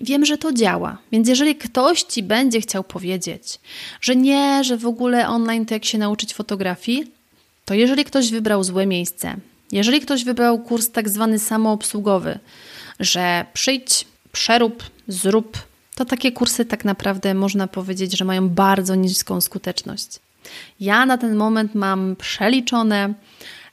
Wiem, 0.00 0.24
że 0.24 0.38
to 0.38 0.52
działa, 0.52 0.98
więc 1.12 1.28
jeżeli 1.28 1.56
ktoś 1.56 2.02
ci 2.02 2.22
będzie 2.22 2.60
chciał 2.60 2.84
powiedzieć, 2.84 3.60
że 4.00 4.16
nie, 4.16 4.64
że 4.64 4.76
w 4.76 4.86
ogóle 4.86 5.28
online 5.28 5.66
to 5.66 5.74
jak 5.74 5.84
się 5.84 5.98
nauczyć 5.98 6.34
fotografii, 6.34 7.12
to 7.64 7.74
jeżeli 7.74 8.04
ktoś 8.04 8.30
wybrał 8.30 8.64
złe 8.64 8.86
miejsce, 8.86 9.36
jeżeli 9.72 10.00
ktoś 10.00 10.24
wybrał 10.24 10.58
kurs 10.58 10.90
tak 10.90 11.08
zwany 11.08 11.38
samoobsługowy, 11.38 12.38
że 13.00 13.44
przyjdź, 13.52 14.06
przerób, 14.32 14.82
zrób, 15.08 15.69
to 16.00 16.04
takie 16.04 16.32
kursy 16.32 16.64
tak 16.64 16.84
naprawdę 16.84 17.34
można 17.34 17.66
powiedzieć, 17.66 18.18
że 18.18 18.24
mają 18.24 18.48
bardzo 18.48 18.94
niską 18.94 19.40
skuteczność. 19.40 20.20
Ja 20.80 21.06
na 21.06 21.18
ten 21.18 21.36
moment 21.36 21.74
mam 21.74 22.16
przeliczone, 22.16 23.14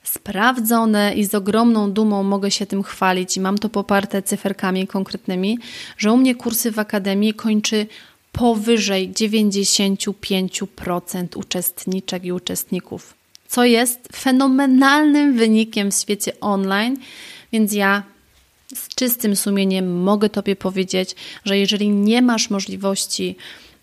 sprawdzone 0.02 1.14
i 1.14 1.24
z 1.24 1.34
ogromną 1.34 1.92
dumą 1.92 2.22
mogę 2.22 2.50
się 2.50 2.66
tym 2.66 2.82
chwalić 2.82 3.36
i 3.36 3.40
mam 3.40 3.58
to 3.58 3.68
poparte 3.68 4.22
cyferkami 4.22 4.86
konkretnymi, 4.86 5.58
że 5.98 6.12
u 6.12 6.16
mnie 6.16 6.34
kursy 6.34 6.72
w 6.72 6.78
akademii 6.78 7.34
kończy 7.34 7.86
powyżej 8.32 9.12
95% 9.12 11.26
uczestniczek 11.36 12.24
i 12.24 12.32
uczestników, 12.32 13.14
co 13.48 13.64
jest 13.64 14.08
fenomenalnym 14.16 15.36
wynikiem 15.36 15.90
w 15.90 15.94
świecie 15.94 16.32
online, 16.40 16.96
więc 17.52 17.72
ja 17.72 18.02
z 18.74 18.88
czystym 18.94 19.36
sumieniem 19.36 20.02
mogę 20.02 20.30
Tobie 20.30 20.56
powiedzieć, 20.56 21.16
że 21.44 21.58
jeżeli 21.58 21.88
nie 21.88 22.22
masz 22.22 22.50
możliwości 22.50 23.36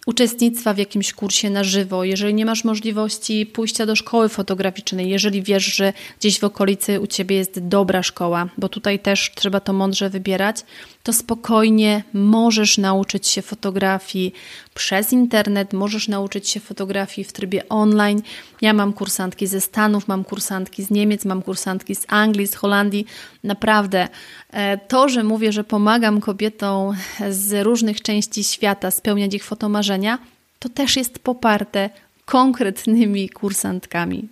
uczestnictwa 0.06 0.74
w 0.74 0.78
jakimś 0.78 1.14
kursie 1.14 1.50
na 1.50 1.64
żywo, 1.64 2.04
jeżeli 2.04 2.34
nie 2.34 2.46
masz 2.46 2.64
możliwości 2.64 3.46
pójścia 3.46 3.86
do 3.86 3.96
szkoły 3.96 4.30
fotograficznej, 4.30 5.10
jeżeli 5.10 5.44
wiesz, 5.44 5.76
że 5.76 5.94
gdzieś 6.20 6.40
w 6.40 6.44
okolicy 6.44 7.00
u 7.00 7.08
ciebie 7.08 7.36
jest 7.36 7.60
dobra 7.60 8.04
szkoła, 8.04 8.50
bo 8.58 8.70
tutaj 8.70 9.00
też 9.00 9.32
trzeba 9.36 9.60
to 9.60 9.74
mądrze 9.74 10.10
wybierać, 10.10 10.58
to 11.04 11.14
spokojnie 11.14 12.04
możesz 12.14 12.78
nauczyć 12.78 13.28
się 13.28 13.42
fotografii 13.42 14.34
przez 14.76 15.14
internet, 15.14 15.74
możesz 15.74 16.08
nauczyć 16.08 16.50
się 16.50 16.60
fotografii 16.60 17.26
w 17.26 17.34
trybie 17.34 17.70
online. 17.70 18.22
Ja 18.62 18.74
mam 18.74 18.94
kursantki 18.94 19.48
ze 19.48 19.62
Stanów, 19.62 20.08
mam 20.08 20.24
kursantki 20.24 20.84
z 20.84 20.90
Niemiec, 20.90 21.26
mam 21.26 21.42
kursantki 21.42 21.96
z 21.96 22.06
Anglii, 22.08 22.48
z 22.48 22.56
Holandii. 22.56 23.06
Naprawdę 23.44 24.08
e, 24.52 24.78
to, 24.78 25.10
że 25.10 25.24
mówię, 25.24 25.52
że 25.52 25.64
pomagam 25.64 26.22
kobietom 26.22 26.96
z 27.30 27.64
różnych 27.64 28.02
części 28.02 28.44
świata 28.44 28.92
spełniać 28.92 29.34
ich 29.34 29.44
fotomarzenia, 29.44 30.18
to 30.60 30.70
też 30.70 30.98
jest 30.98 31.20
poparte 31.20 31.90
konkretnymi 32.26 33.30
kursantkami. 33.30 34.28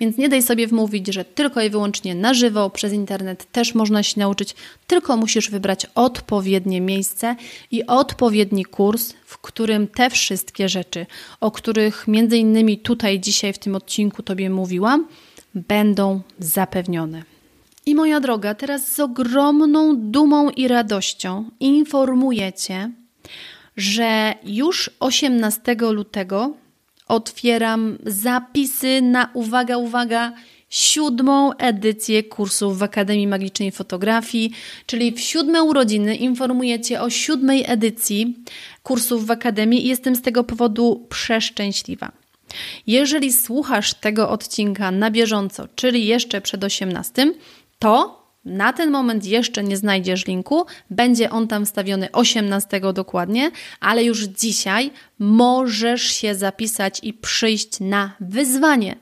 Więc 0.00 0.18
nie 0.18 0.28
daj 0.28 0.42
sobie 0.42 0.66
wmówić, 0.66 1.06
że 1.14 1.24
tylko 1.24 1.62
i 1.62 1.70
wyłącznie 1.70 2.14
na 2.14 2.34
żywo, 2.34 2.70
przez 2.70 2.92
internet 2.92 3.52
też 3.52 3.74
można 3.74 4.02
się 4.02 4.20
nauczyć, 4.20 4.54
tylko 4.86 5.16
musisz 5.16 5.50
wybrać 5.50 5.86
odpowiednie 5.94 6.80
miejsce 6.80 7.36
i 7.70 7.86
odpowiedni 7.86 8.64
kurs, 8.64 9.14
w 9.24 9.38
którym 9.38 9.88
te 9.88 10.10
wszystkie 10.10 10.68
rzeczy, 10.68 11.06
o 11.40 11.50
których 11.50 12.08
między 12.08 12.38
innymi 12.38 12.78
tutaj 12.78 13.20
dzisiaj 13.20 13.52
w 13.52 13.58
tym 13.58 13.74
odcinku 13.74 14.22
Tobie 14.22 14.50
mówiłam, 14.50 15.08
będą 15.54 16.20
zapewnione. 16.38 17.22
I 17.86 17.94
moja 17.94 18.20
droga, 18.20 18.54
teraz 18.54 18.92
z 18.92 19.00
ogromną 19.00 19.96
dumą 19.96 20.50
i 20.50 20.68
radością 20.68 21.50
informuję 21.60 22.52
Cię, 22.52 22.90
że 23.76 24.34
już 24.44 24.90
18 25.00 25.74
lutego 25.74 26.54
otwieram 27.12 27.98
zapisy 28.06 29.02
na, 29.02 29.30
uwaga, 29.34 29.76
uwaga, 29.76 30.32
siódmą 30.70 31.52
edycję 31.52 32.22
kursów 32.22 32.78
w 32.78 32.82
Akademii 32.82 33.26
Magicznej 33.26 33.70
Fotografii, 33.70 34.52
czyli 34.86 35.12
w 35.12 35.20
siódme 35.20 35.62
urodziny 35.62 36.16
informuję 36.16 36.80
Cię 36.80 37.00
o 37.00 37.10
siódmej 37.10 37.64
edycji 37.66 38.44
kursów 38.82 39.26
w 39.26 39.30
Akademii 39.30 39.84
i 39.84 39.88
jestem 39.88 40.16
z 40.16 40.22
tego 40.22 40.44
powodu 40.44 41.06
przeszczęśliwa. 41.08 42.12
Jeżeli 42.86 43.32
słuchasz 43.32 43.94
tego 43.94 44.30
odcinka 44.30 44.90
na 44.90 45.10
bieżąco, 45.10 45.68
czyli 45.74 46.06
jeszcze 46.06 46.40
przed 46.40 46.64
18, 46.64 47.34
to 47.78 48.22
na 48.44 48.72
ten 48.72 48.90
moment 48.90 49.24
jeszcze 49.24 49.62
nie 49.62 49.76
znajdziesz 49.76 50.26
linku, 50.26 50.66
będzie 50.90 51.30
on 51.30 51.48
tam 51.48 51.66
wstawiony 51.66 52.12
18 52.12 52.80
dokładnie, 52.94 53.50
ale 53.80 54.04
już 54.04 54.20
dzisiaj 54.22 54.90
możesz 55.22 56.02
się 56.02 56.34
zapisać 56.34 57.00
i 57.02 57.12
przyjść 57.12 57.80
na 57.80 58.16
wyzwanie, 58.20 58.96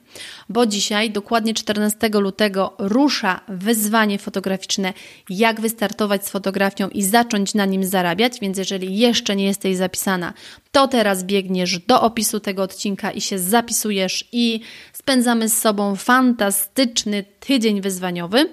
bo 0.48 0.66
dzisiaj, 0.66 1.10
dokładnie 1.10 1.54
14 1.54 2.08
lutego, 2.08 2.74
rusza 2.78 3.40
wyzwanie 3.48 4.18
fotograficzne, 4.18 4.92
jak 5.28 5.60
wystartować 5.60 6.26
z 6.26 6.30
fotografią 6.30 6.88
i 6.88 7.02
zacząć 7.02 7.54
na 7.54 7.66
nim 7.66 7.84
zarabiać. 7.84 8.40
Więc 8.40 8.58
jeżeli 8.58 8.98
jeszcze 8.98 9.36
nie 9.36 9.44
jesteś 9.44 9.76
zapisana, 9.76 10.32
to 10.72 10.88
teraz 10.88 11.24
biegniesz 11.24 11.78
do 11.78 12.02
opisu 12.02 12.40
tego 12.40 12.62
odcinka 12.62 13.10
i 13.10 13.20
się 13.20 13.38
zapisujesz, 13.38 14.28
i 14.32 14.60
spędzamy 14.92 15.48
z 15.48 15.58
sobą 15.58 15.96
fantastyczny 15.96 17.24
tydzień 17.40 17.80
wyzwaniowy 17.80 18.48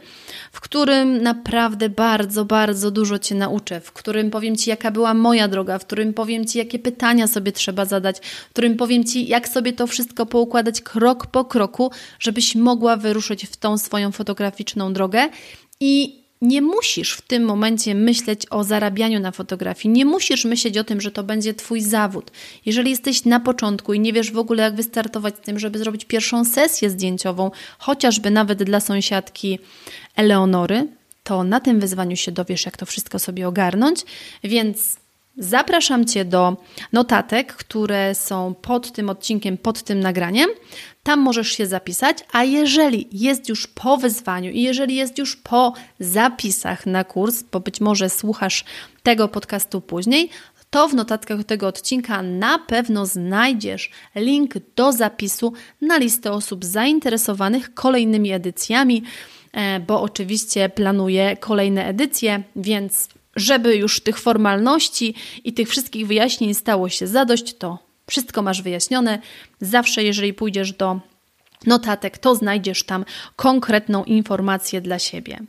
w 0.58 0.62
którym 0.62 1.21
naprawdę 1.23 1.89
bardzo, 1.89 2.45
bardzo 2.45 2.91
dużo 2.91 3.19
Cię 3.19 3.36
nauczę, 3.36 3.82
w 3.82 3.91
którym 3.91 4.32
powiem 4.32 4.56
Ci, 4.56 4.69
jaka 4.69 4.91
była 4.91 5.13
moja 5.13 5.47
droga, 5.47 5.80
w 5.80 5.86
którym 5.86 6.13
powiem 6.13 6.45
Ci, 6.45 6.58
jakie 6.58 6.80
pytania 6.80 7.27
sobie 7.27 7.51
trzeba 7.58 7.86
zadać, 7.86 8.17
w 8.20 8.50
którym 8.50 8.78
powiem 8.78 9.04
Ci, 9.04 9.28
jak 9.28 9.50
sobie 9.50 9.74
to 9.74 9.88
wszystko 9.88 10.26
poukładać 10.26 10.82
krok 10.82 11.28
po 11.28 11.46
kroku, 11.46 11.91
żebyś 12.20 12.56
mogła 12.56 12.98
wyruszyć 12.98 13.46
w 13.46 13.58
tą 13.58 13.78
swoją 13.78 14.12
fotograficzną 14.12 14.93
drogę 14.93 15.30
i 15.80 16.24
nie 16.41 16.62
musisz 16.62 17.13
w 17.13 17.22
tym 17.22 17.43
momencie 17.43 17.96
myśleć 17.96 18.41
o 18.50 18.63
zarabianiu 18.63 19.20
na 19.20 19.32
fotografii, 19.32 19.93
nie 19.93 20.06
musisz 20.06 20.46
myśleć 20.46 20.78
o 20.78 20.84
tym, 20.84 21.02
że 21.02 21.12
to 21.12 21.24
będzie 21.24 21.54
Twój 21.54 21.82
zawód. 21.82 22.32
Jeżeli 22.65 22.89
jesteś 22.89 23.26
na 23.26 23.39
początku 23.39 23.93
i 23.93 24.00
nie 24.00 24.13
wiesz 24.13 24.32
w 24.32 24.38
ogóle, 24.38 24.63
jak 24.63 24.76
wystartować 24.76 25.36
z 25.36 25.39
tym, 25.39 25.60
żeby 25.60 25.80
zrobić 25.80 26.06
pierwszą 26.06 26.46
sesję 26.46 26.89
zdjęciową, 26.89 27.52
chociażby 27.80 28.32
nawet 28.32 28.63
dla 28.63 28.80
sąsiadki 28.80 29.60
Eleonory, 30.15 30.88
to 31.24 31.43
na 31.43 31.60
tym 31.60 31.80
wyzwaniu 31.80 32.15
się 32.15 32.32
dowiesz, 32.32 32.65
jak 32.65 32.78
to 32.78 32.86
wszystko 32.86 33.20
sobie 33.20 33.48
ogarnąć. 33.48 34.00
Więc 34.43 34.98
zapraszam 35.38 36.06
Cię 36.06 36.26
do 36.26 36.58
notatek, 36.93 37.54
które 37.54 38.15
są 38.15 38.54
pod 38.62 38.91
tym 38.91 39.10
odcinkiem, 39.10 39.57
pod 39.57 39.84
tym 39.84 39.99
nagraniem. 39.99 40.49
Tam 41.03 41.20
możesz 41.20 41.51
się 41.51 41.68
zapisać, 41.68 42.18
a 42.32 42.43
jeżeli 42.43 43.07
jest 43.11 43.49
już 43.49 43.68
po 43.68 43.97
wyzwaniu 43.97 44.51
i 44.51 44.61
jeżeli 44.61 44.95
jest 44.95 45.18
już 45.18 45.36
po 45.36 45.74
zapisach 45.99 46.86
na 46.86 47.03
kurs, 47.03 47.43
bo 47.51 47.59
być 47.59 47.82
może 47.82 48.09
słuchasz 48.09 48.64
tego 49.03 49.28
podcastu 49.28 49.82
później, 49.82 50.30
to 50.70 50.88
w 50.88 50.93
notatkach 50.93 51.43
tego 51.43 51.68
odcinka 51.68 52.22
na 52.22 52.59
pewno 52.59 53.05
znajdziesz 53.05 53.91
link 54.16 54.53
do 54.76 54.91
zapisu 54.91 55.53
na 55.82 55.97
listę 55.97 56.32
osób 56.32 56.66
zainteresowanych 56.66 57.74
kolejnymi 57.74 58.32
edycjami, 58.32 59.03
e, 59.53 59.80
bo 59.80 60.01
oczywiście 60.01 60.70
planuję 60.70 61.38
kolejne 61.38 61.86
edycje, 61.86 62.43
więc 62.55 63.09
żeby 63.38 63.75
już 63.75 63.99
tych 63.99 64.19
formalności 64.19 65.13
i 65.43 65.53
tych 65.53 65.69
wszystkich 65.69 66.07
wyjaśnień 66.07 66.53
stało 66.53 66.89
się 66.89 67.07
zadość, 67.07 67.57
to 67.57 67.79
wszystko 68.07 68.41
masz 68.41 68.61
wyjaśnione. 68.61 69.19
Zawsze, 69.61 70.03
jeżeli 70.03 70.33
pójdziesz 70.33 70.73
do 70.73 70.99
notatek, 71.65 72.17
to 72.17 72.35
znajdziesz 72.35 72.83
tam 72.83 73.05
konkretną 73.35 74.03
informację 74.03 74.81
dla 74.81 74.99
siebie. 74.99 75.39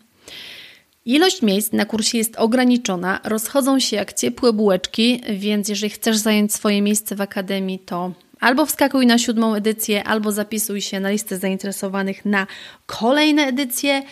Ilość 1.05 1.43
miejsc 1.43 1.73
na 1.73 1.85
kursie 1.85 2.19
jest 2.19 2.37
ograniczona, 2.37 3.21
rozchodzą 3.25 3.81
się 3.81 3.97
jak 3.97 4.13
ciepłe 4.13 4.53
bułeczki, 4.53 5.21
więc 5.31 5.69
jeżeli 5.69 5.91
chcesz 5.91 6.17
zająć 6.17 6.55
swoje 6.55 6.83
miejsce 6.83 7.17
w 7.17 7.21
akademii, 7.21 7.79
to 7.79 8.13
albo 8.41 8.67
wskakuj 8.67 9.07
na 9.07 9.19
siódmą 9.19 9.55
edycję, 9.55 10.05
albo 10.05 10.33
zapisuj 10.33 10.81
się 10.81 11.01
na 11.01 11.11
listę 11.11 11.39
zainteresowanych 11.39 12.25
na 12.25 12.47
kolejne 12.87 13.43
edycje. 13.43 14.03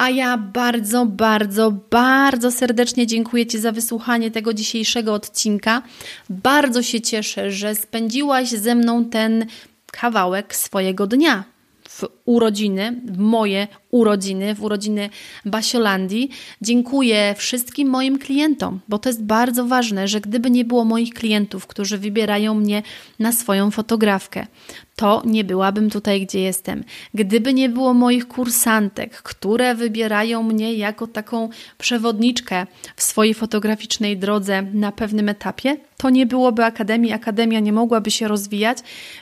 A 0.00 0.10
ja 0.10 0.38
bardzo, 0.38 1.06
bardzo, 1.06 1.72
bardzo 1.90 2.50
serdecznie 2.50 3.06
dziękuję 3.06 3.46
Ci 3.46 3.58
za 3.58 3.72
wysłuchanie 3.72 4.30
tego 4.30 4.54
dzisiejszego 4.54 5.14
odcinka. 5.14 5.82
Bardzo 6.30 6.82
się 6.82 7.00
cieszę, 7.00 7.50
że 7.50 7.74
spędziłaś 7.74 8.50
ze 8.50 8.74
mną 8.74 9.04
ten 9.04 9.46
kawałek 9.92 10.54
swojego 10.54 11.06
dnia 11.06 11.44
w 11.90 12.04
urodziny, 12.24 13.00
w 13.04 13.18
moje 13.18 13.68
urodziny, 13.90 14.54
w 14.54 14.62
urodziny 14.62 15.10
Basiolandii. 15.44 16.30
Dziękuję 16.62 17.34
wszystkim 17.38 17.88
moim 17.88 18.18
klientom, 18.18 18.80
bo 18.88 18.98
to 18.98 19.08
jest 19.08 19.22
bardzo 19.22 19.64
ważne, 19.66 20.08
że 20.08 20.20
gdyby 20.20 20.50
nie 20.50 20.64
było 20.64 20.84
moich 20.84 21.14
klientów, 21.14 21.66
którzy 21.66 21.98
wybierają 21.98 22.54
mnie 22.54 22.82
na 23.18 23.32
swoją 23.32 23.70
fotografkę, 23.70 24.46
to 24.96 25.22
nie 25.24 25.44
byłabym 25.44 25.90
tutaj, 25.90 26.26
gdzie 26.26 26.40
jestem. 26.40 26.84
Gdyby 27.14 27.54
nie 27.54 27.68
było 27.68 27.94
moich 27.94 28.28
kursantek, 28.28 29.22
które 29.22 29.74
wybierają 29.74 30.42
mnie 30.42 30.74
jako 30.74 31.06
taką 31.06 31.48
przewodniczkę 31.78 32.66
w 32.96 33.02
swojej 33.02 33.34
fotograficznej 33.34 34.18
drodze 34.18 34.62
na 34.62 34.92
pewnym 34.92 35.28
etapie, 35.28 35.76
to 35.96 36.10
nie 36.10 36.26
byłoby 36.26 36.64
Akademii, 36.64 37.12
Akademia 37.12 37.60
nie 37.60 37.72
mogłaby 37.72 38.10
się 38.10 38.28
rozwijać, 38.28 38.78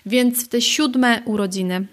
więc 0.07 0.45
w 0.45 0.49
te 0.49 0.61
siódme 0.61 1.23
urodziny 1.25 1.87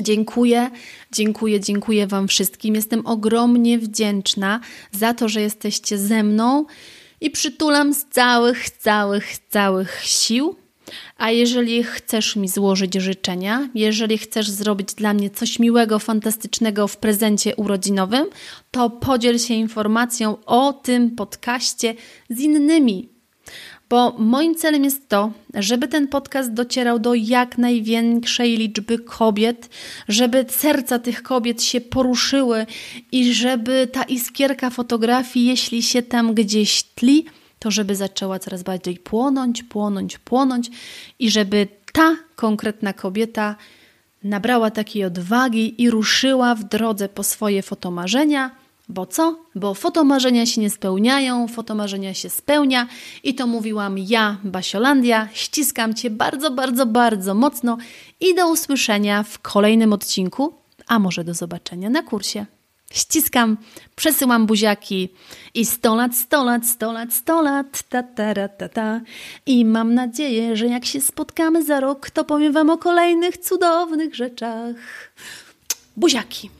Dziękuję, 0.00 0.70
dziękuję, 1.12 1.60
dziękuję 1.60 2.06
Wam 2.06 2.28
wszystkim. 2.28 2.74
Jestem 2.74 3.06
ogromnie 3.06 3.78
wdzięczna 3.78 4.60
za 4.92 5.14
to, 5.14 5.28
że 5.28 5.40
jesteście 5.40 5.98
ze 5.98 6.22
mną 6.22 6.64
i 7.20 7.30
przytulam 7.30 7.94
z 7.94 8.04
całych, 8.04 8.70
całych, 8.70 9.38
całych 9.48 10.00
sił. 10.04 10.56
A 11.16 11.30
jeżeli 11.30 11.84
chcesz 11.84 12.36
mi 12.36 12.48
złożyć 12.48 12.94
życzenia, 12.94 13.68
jeżeli 13.74 14.18
chcesz 14.18 14.50
zrobić 14.50 14.94
dla 14.94 15.14
mnie 15.14 15.30
coś 15.30 15.58
miłego, 15.58 15.98
fantastycznego 15.98 16.88
w 16.88 16.96
prezencie 16.96 17.56
urodzinowym, 17.56 18.26
to 18.70 18.90
podziel 18.90 19.38
się 19.38 19.54
informacją 19.54 20.36
o 20.46 20.72
tym 20.72 21.10
podcaście 21.10 21.94
z 22.30 22.40
innymi 22.40 23.08
bo 23.90 24.14
moim 24.18 24.54
celem 24.54 24.84
jest 24.84 25.08
to, 25.08 25.32
żeby 25.54 25.88
ten 25.88 26.08
podcast 26.08 26.52
docierał 26.52 26.98
do 26.98 27.14
jak 27.14 27.58
największej 27.58 28.56
liczby 28.56 28.98
kobiet, 28.98 29.68
żeby 30.08 30.46
serca 30.48 30.98
tych 30.98 31.22
kobiet 31.22 31.62
się 31.62 31.80
poruszyły 31.80 32.66
i 33.12 33.34
żeby 33.34 33.88
ta 33.92 34.02
iskierka 34.02 34.70
fotografii, 34.70 35.46
jeśli 35.46 35.82
się 35.82 36.02
tam 36.02 36.34
gdzieś 36.34 36.82
tli, 36.82 37.24
to 37.58 37.70
żeby 37.70 37.96
zaczęła 37.96 38.38
coraz 38.38 38.62
bardziej 38.62 38.96
płonąć, 38.96 39.62
płonąć, 39.62 40.18
płonąć 40.18 40.70
i 41.18 41.30
żeby 41.30 41.68
ta 41.92 42.16
konkretna 42.36 42.92
kobieta 42.92 43.56
nabrała 44.24 44.70
takiej 44.70 45.04
odwagi 45.04 45.82
i 45.82 45.90
ruszyła 45.90 46.54
w 46.54 46.64
drodze 46.64 47.08
po 47.08 47.22
swoje 47.22 47.62
fotomarzenia 47.62 48.59
bo 48.90 49.06
co? 49.06 49.36
Bo 49.54 49.74
fotomarzenia 49.74 50.46
się 50.46 50.60
nie 50.60 50.70
spełniają, 50.70 51.48
fotomarzenia 51.48 52.14
się 52.14 52.30
spełnia 52.30 52.86
i 53.24 53.34
to 53.34 53.46
mówiłam 53.46 53.98
ja, 53.98 54.36
Basiolandia. 54.44 55.28
Ściskam 55.32 55.94
Cię 55.94 56.10
bardzo, 56.10 56.50
bardzo, 56.50 56.86
bardzo 56.86 57.34
mocno 57.34 57.76
i 58.20 58.34
do 58.34 58.50
usłyszenia 58.50 59.22
w 59.22 59.38
kolejnym 59.38 59.92
odcinku, 59.92 60.54
a 60.86 60.98
może 60.98 61.24
do 61.24 61.34
zobaczenia 61.34 61.90
na 61.90 62.02
kursie. 62.02 62.46
Ściskam, 62.92 63.56
przesyłam 63.96 64.46
buziaki 64.46 65.08
i 65.54 65.64
100 65.64 65.94
lat, 65.94 66.16
100 66.16 66.44
lat, 66.44 66.66
100 66.66 66.92
lat, 66.92 67.14
100 67.14 67.42
lat, 67.42 67.82
ta, 67.88 68.02
ta, 68.02 68.34
ta, 68.34 68.48
ta, 68.48 68.68
ta. 68.68 69.00
I 69.46 69.64
mam 69.64 69.94
nadzieję, 69.94 70.56
że 70.56 70.66
jak 70.66 70.84
się 70.84 71.00
spotkamy 71.00 71.64
za 71.64 71.80
rok, 71.80 72.10
to 72.10 72.24
powiem 72.24 72.52
Wam 72.52 72.70
o 72.70 72.78
kolejnych 72.78 73.38
cudownych 73.38 74.14
rzeczach. 74.14 74.74
Buziaki! 75.96 76.59